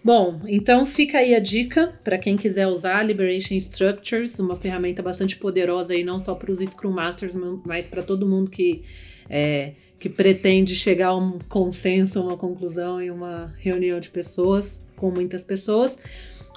Bom, 0.04 0.42
então 0.46 0.84
fica 0.84 1.16
aí 1.16 1.34
a 1.34 1.38
dica 1.38 1.98
para 2.04 2.18
quem 2.18 2.36
quiser 2.36 2.66
usar 2.66 3.02
Liberation 3.02 3.54
Structures, 3.54 4.38
uma 4.38 4.54
ferramenta 4.54 5.02
bastante 5.02 5.34
poderosa 5.38 5.94
aí 5.94 6.04
não 6.04 6.20
só 6.20 6.34
para 6.34 6.52
os 6.52 6.58
Scrum 6.58 6.92
Masters, 6.92 7.34
mas 7.64 7.86
para 7.86 8.02
todo 8.02 8.28
mundo 8.28 8.50
que 8.50 8.82
é, 9.30 9.72
que 9.98 10.10
pretende 10.10 10.76
chegar 10.76 11.08
a 11.08 11.16
um 11.16 11.38
consenso, 11.48 12.20
uma 12.20 12.36
conclusão 12.36 13.00
em 13.00 13.10
uma 13.10 13.54
reunião 13.56 13.98
de 13.98 14.10
pessoas 14.10 14.82
com 14.94 15.10
muitas 15.10 15.42
pessoas. 15.42 15.98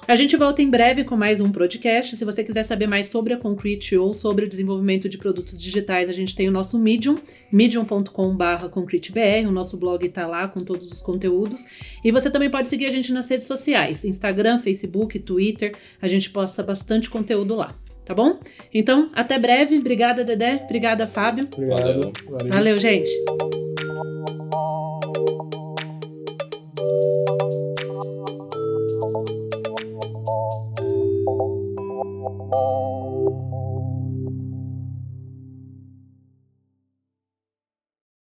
A 0.08 0.16
gente 0.16 0.38
volta 0.38 0.62
em 0.62 0.70
breve 0.70 1.04
com 1.04 1.18
mais 1.18 1.38
um 1.38 1.52
podcast. 1.52 2.16
Se 2.16 2.24
você 2.24 2.42
quiser 2.42 2.62
saber 2.62 2.86
mais 2.86 3.08
sobre 3.08 3.34
a 3.34 3.36
Concrete 3.36 3.94
ou 3.94 4.14
sobre 4.14 4.46
o 4.46 4.48
desenvolvimento 4.48 5.06
de 5.06 5.18
produtos 5.18 5.58
digitais, 5.58 6.08
a 6.08 6.14
gente 6.14 6.34
tem 6.34 6.48
o 6.48 6.50
nosso 6.50 6.78
Medium, 6.78 7.18
medium.com.br 7.52 8.68
concretebr. 8.70 9.46
O 9.46 9.52
nosso 9.52 9.76
blog 9.76 10.06
está 10.06 10.26
lá 10.26 10.48
com 10.48 10.60
todos 10.60 10.90
os 10.90 11.02
conteúdos. 11.02 11.66
E 12.02 12.10
você 12.10 12.30
também 12.30 12.48
pode 12.48 12.68
seguir 12.68 12.86
a 12.86 12.90
gente 12.90 13.12
nas 13.12 13.28
redes 13.28 13.46
sociais, 13.46 14.02
Instagram, 14.02 14.58
Facebook, 14.60 15.18
Twitter. 15.18 15.74
A 16.00 16.08
gente 16.08 16.30
posta 16.30 16.62
bastante 16.62 17.10
conteúdo 17.10 17.54
lá 17.54 17.74
tá 18.06 18.14
bom? 18.14 18.40
Então, 18.72 19.10
até 19.14 19.38
breve. 19.38 19.76
Obrigada, 19.76 20.24
Dedé. 20.24 20.62
Obrigada, 20.64 21.06
Fábio. 21.06 21.44
Obrigado. 21.52 22.10
Valeu, 22.30 22.50
Valeu 22.50 22.78
gente. 22.78 23.10